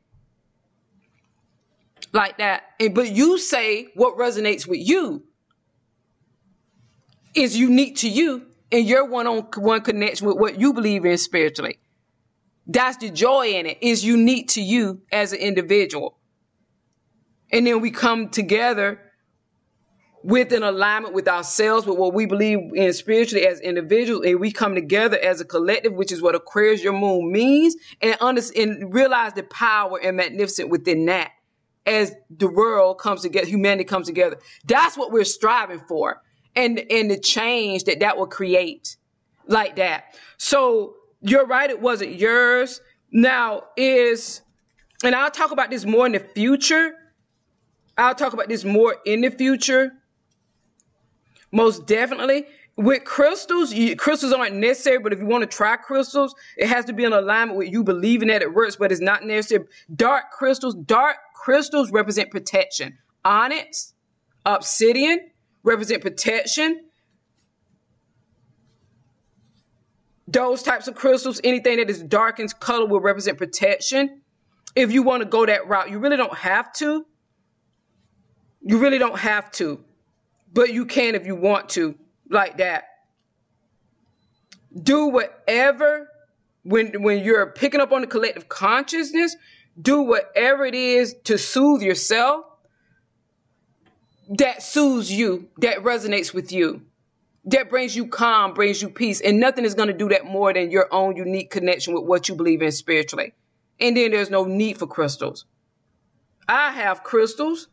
Like 2.12 2.38
that. 2.38 2.62
And, 2.80 2.94
but 2.94 3.12
you 3.12 3.38
say 3.38 3.88
what 3.94 4.16
resonates 4.16 4.66
with 4.66 4.80
you 4.80 5.22
is 7.36 7.56
unique 7.56 7.96
to 7.96 8.08
you 8.08 8.46
and 8.72 8.86
your 8.86 9.04
one-on-one 9.04 9.82
connection 9.82 10.26
with 10.26 10.38
what 10.38 10.58
you 10.58 10.72
believe 10.72 11.04
in 11.04 11.18
spiritually. 11.18 11.78
That's 12.66 12.96
the 12.96 13.10
joy 13.10 13.48
in 13.48 13.66
it. 13.66 13.78
Is 13.80 14.04
unique 14.04 14.48
to 14.50 14.62
you 14.62 15.02
as 15.12 15.32
an 15.32 15.38
individual. 15.38 16.18
And 17.52 17.66
then 17.66 17.80
we 17.80 17.92
come 17.92 18.30
together 18.30 19.00
with 20.24 20.52
an 20.52 20.64
alignment 20.64 21.14
with 21.14 21.28
ourselves, 21.28 21.86
with 21.86 21.96
what 21.96 22.12
we 22.12 22.26
believe 22.26 22.58
in 22.74 22.92
spiritually 22.92 23.46
as 23.46 23.60
individuals, 23.60 24.26
and 24.26 24.40
we 24.40 24.50
come 24.50 24.74
together 24.74 25.16
as 25.16 25.40
a 25.40 25.44
collective, 25.44 25.92
which 25.92 26.10
is 26.10 26.20
what 26.20 26.34
Aquarius 26.34 26.82
your 26.82 26.92
moon 26.92 27.30
means, 27.30 27.76
and, 28.02 28.16
under, 28.20 28.42
and 28.56 28.92
realize 28.92 29.34
the 29.34 29.44
power 29.44 30.00
and 30.02 30.16
magnificent 30.16 30.68
within 30.68 31.06
that 31.06 31.30
as 31.86 32.12
the 32.28 32.48
world 32.48 32.98
comes 32.98 33.22
together, 33.22 33.46
humanity 33.46 33.84
comes 33.84 34.08
together. 34.08 34.38
That's 34.64 34.96
what 34.96 35.12
we're 35.12 35.22
striving 35.22 35.78
for 35.86 36.20
and 36.56 36.82
and 36.90 37.10
the 37.10 37.18
change 37.18 37.84
that 37.84 38.00
that 38.00 38.16
will 38.16 38.26
create 38.26 38.96
like 39.46 39.76
that. 39.76 40.16
So 40.38 40.96
you're 41.20 41.46
right, 41.46 41.70
it 41.70 41.80
wasn't 41.80 42.18
yours. 42.18 42.80
Now 43.12 43.64
is 43.76 44.40
and 45.04 45.14
I'll 45.14 45.30
talk 45.30 45.52
about 45.52 45.70
this 45.70 45.84
more 45.84 46.06
in 46.06 46.12
the 46.12 46.20
future. 46.20 46.94
I'll 47.98 48.14
talk 48.14 48.32
about 48.32 48.48
this 48.48 48.64
more 48.64 48.96
in 49.04 49.20
the 49.20 49.30
future. 49.30 49.92
Most 51.52 51.86
definitely. 51.86 52.46
With 52.78 53.04
crystals, 53.04 53.72
you, 53.72 53.96
crystals 53.96 54.34
aren't 54.34 54.56
necessary, 54.56 54.98
but 54.98 55.14
if 55.14 55.18
you 55.18 55.24
want 55.24 55.42
to 55.42 55.56
try 55.56 55.76
crystals, 55.76 56.34
it 56.58 56.68
has 56.68 56.84
to 56.86 56.92
be 56.92 57.04
in 57.04 57.14
alignment 57.14 57.56
with 57.56 57.72
you 57.72 57.82
believing 57.82 58.28
that 58.28 58.42
it 58.42 58.52
works, 58.52 58.76
but 58.76 58.92
it's 58.92 59.00
not 59.00 59.24
necessary. 59.24 59.64
Dark 59.94 60.30
crystals, 60.30 60.74
dark 60.74 61.16
crystals 61.34 61.90
represent 61.90 62.30
protection. 62.30 62.98
Onyx, 63.24 63.94
obsidian 64.44 65.20
represent 65.66 66.00
protection. 66.00 66.80
Those 70.28 70.62
types 70.62 70.88
of 70.88 70.94
crystals, 70.94 71.40
anything 71.44 71.76
that 71.78 71.90
is 71.90 72.02
dark 72.02 72.40
in 72.40 72.48
color 72.48 72.86
will 72.86 73.00
represent 73.00 73.36
protection. 73.36 74.22
If 74.74 74.92
you 74.92 75.02
want 75.02 75.22
to 75.22 75.28
go 75.28 75.44
that 75.44 75.68
route, 75.68 75.90
you 75.90 75.98
really 75.98 76.16
don't 76.16 76.36
have 76.36 76.72
to. 76.74 77.04
You 78.62 78.78
really 78.78 78.98
don't 78.98 79.18
have 79.18 79.50
to, 79.52 79.84
but 80.52 80.72
you 80.72 80.86
can 80.86 81.14
if 81.14 81.26
you 81.26 81.36
want 81.36 81.68
to, 81.70 81.94
like 82.30 82.58
that. 82.58 82.84
Do 84.82 85.06
whatever 85.06 86.08
when 86.64 87.02
when 87.02 87.22
you're 87.24 87.46
picking 87.52 87.80
up 87.80 87.92
on 87.92 88.00
the 88.00 88.06
collective 88.08 88.48
consciousness, 88.48 89.36
do 89.80 90.02
whatever 90.02 90.64
it 90.64 90.74
is 90.74 91.14
to 91.24 91.38
soothe 91.38 91.82
yourself 91.82 92.44
that 94.28 94.62
soothes 94.62 95.10
you, 95.10 95.48
that 95.58 95.78
resonates 95.78 96.34
with 96.34 96.52
you, 96.52 96.82
that 97.44 97.70
brings 97.70 97.94
you 97.94 98.08
calm, 98.08 98.54
brings 98.54 98.82
you 98.82 98.88
peace. 98.88 99.20
And 99.20 99.38
nothing 99.38 99.64
is 99.64 99.74
going 99.74 99.88
to 99.88 99.94
do 99.94 100.08
that 100.08 100.24
more 100.24 100.52
than 100.52 100.70
your 100.70 100.92
own 100.92 101.16
unique 101.16 101.50
connection 101.50 101.94
with 101.94 102.04
what 102.04 102.28
you 102.28 102.34
believe 102.34 102.62
in 102.62 102.72
spiritually. 102.72 103.32
And 103.78 103.96
then 103.96 104.10
there's 104.10 104.30
no 104.30 104.44
need 104.44 104.78
for 104.78 104.86
crystals. 104.86 105.44
I 106.48 106.72
have 106.72 107.04
crystals, 107.04 107.68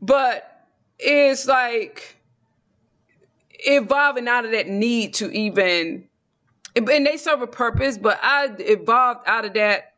but 0.00 0.66
it's 0.98 1.46
like 1.46 2.16
evolving 3.50 4.28
out 4.28 4.44
of 4.44 4.52
that 4.52 4.68
need 4.68 5.14
to 5.14 5.30
even, 5.30 6.08
and 6.76 7.06
they 7.06 7.16
serve 7.16 7.42
a 7.42 7.46
purpose, 7.46 7.98
but 7.98 8.18
I 8.22 8.50
evolved 8.58 9.22
out 9.26 9.44
of 9.44 9.54
that 9.54 9.93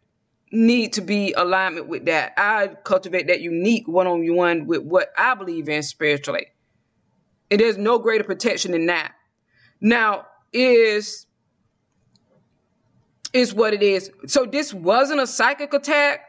need 0.52 0.92
to 0.94 1.00
be 1.00 1.32
alignment 1.32 1.88
with 1.88 2.06
that. 2.06 2.32
I 2.36 2.68
cultivate 2.84 3.26
that 3.26 3.40
unique 3.40 3.88
one 3.88 4.06
on 4.06 4.34
one 4.34 4.66
with 4.66 4.82
what 4.82 5.10
I 5.16 5.34
believe 5.34 5.68
in 5.68 5.82
spiritually. 5.82 6.46
And 7.50 7.60
there's 7.60 7.78
no 7.78 7.98
greater 7.98 8.24
protection 8.24 8.72
than 8.72 8.86
that. 8.86 9.12
Now, 9.80 10.26
is 10.52 11.26
is 13.32 13.52
what 13.52 13.74
it 13.74 13.82
is. 13.82 14.10
So 14.26 14.46
this 14.46 14.72
wasn't 14.72 15.20
a 15.20 15.26
psychic 15.26 15.74
attack, 15.74 16.20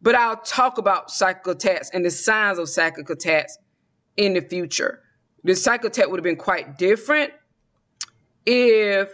but 0.00 0.14
I'll 0.14 0.38
talk 0.38 0.78
about 0.78 1.10
psychic 1.10 1.46
attacks 1.46 1.90
and 1.92 2.04
the 2.04 2.10
signs 2.10 2.58
of 2.58 2.68
psychic 2.68 3.10
attacks 3.10 3.58
in 4.16 4.32
the 4.32 4.40
future. 4.40 5.00
The 5.44 5.54
psychic 5.54 5.86
attack 5.86 6.08
would 6.08 6.18
have 6.18 6.24
been 6.24 6.36
quite 6.36 6.78
different 6.78 7.32
if 8.46 9.12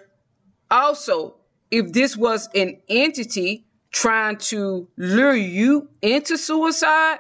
also 0.71 1.37
if 1.71 1.93
this 1.93 2.17
was 2.17 2.49
an 2.55 2.81
entity 2.89 3.67
trying 3.93 4.39
to 4.39 4.89
lure 4.97 5.35
you 5.35 5.89
into 6.01 6.37
suicide, 6.37 7.19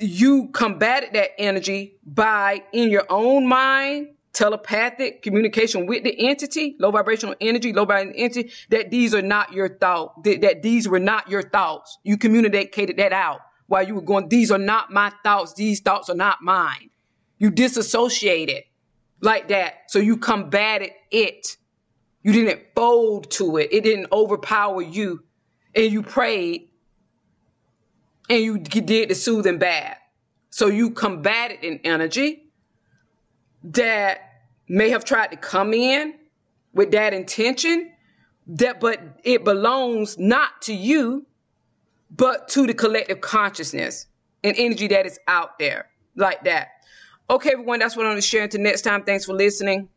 you 0.00 0.48
combated 0.48 1.12
that 1.12 1.30
energy 1.38 1.96
by 2.04 2.62
in 2.72 2.90
your 2.90 3.04
own 3.10 3.46
mind 3.46 4.08
telepathic 4.32 5.22
communication 5.22 5.86
with 5.86 6.02
the 6.02 6.28
entity 6.28 6.74
low 6.80 6.90
vibrational 6.90 7.36
energy 7.40 7.72
low 7.72 7.84
vibrational 7.84 8.16
entity 8.18 8.50
that 8.68 8.90
these 8.90 9.14
are 9.14 9.22
not 9.22 9.52
your 9.52 9.68
thoughts 9.68 10.18
that, 10.24 10.40
that 10.40 10.62
these 10.62 10.88
were 10.88 10.98
not 10.98 11.28
your 11.30 11.42
thoughts. 11.42 11.98
You 12.02 12.16
communicated 12.16 12.96
that 12.96 13.12
out 13.12 13.40
while 13.66 13.86
you 13.86 13.94
were 13.94 14.02
going 14.02 14.28
these 14.28 14.50
are 14.50 14.58
not 14.58 14.90
my 14.90 15.12
thoughts. 15.22 15.54
These 15.54 15.80
thoughts 15.80 16.10
are 16.10 16.16
not 16.16 16.42
mine. 16.42 16.90
You 17.38 17.50
disassociated 17.50 18.64
like 19.20 19.48
that 19.48 19.82
so 19.88 19.98
you 19.98 20.16
combated 20.16 20.90
it. 21.10 21.56
You 22.22 22.32
didn't 22.32 22.62
fold 22.74 23.30
to 23.32 23.58
it. 23.58 23.72
It 23.72 23.84
didn't 23.84 24.10
overpower 24.10 24.82
you 24.82 25.22
and 25.74 25.92
you 25.92 26.02
prayed 26.02 26.68
and 28.28 28.42
you 28.42 28.58
did 28.58 29.10
the 29.10 29.14
soothing 29.14 29.58
bath. 29.58 29.98
So 30.50 30.68
you 30.68 30.90
combated 30.90 31.64
an 31.64 31.80
energy 31.84 32.44
that 33.64 34.20
may 34.68 34.90
have 34.90 35.04
tried 35.04 35.28
to 35.28 35.36
come 35.36 35.74
in 35.74 36.14
with 36.72 36.92
that 36.92 37.12
intention 37.12 37.90
that 38.46 38.78
but 38.78 39.00
it 39.24 39.44
belongs 39.44 40.18
not 40.18 40.62
to 40.62 40.74
you 40.74 41.26
but 42.10 42.46
to 42.48 42.66
the 42.66 42.74
collective 42.74 43.20
consciousness 43.20 44.06
and 44.42 44.54
energy 44.58 44.86
that 44.88 45.06
is 45.06 45.18
out 45.26 45.58
there 45.58 45.88
like 46.14 46.44
that. 46.44 46.68
Okay 47.30 47.50
everyone 47.52 47.78
that's 47.78 47.96
what 47.96 48.04
i'm 48.04 48.12
going 48.12 48.20
to 48.20 48.26
share 48.26 48.44
until 48.44 48.60
next 48.60 48.82
time. 48.82 49.02
Thanks 49.02 49.24
for 49.24 49.34
listening 49.34 49.88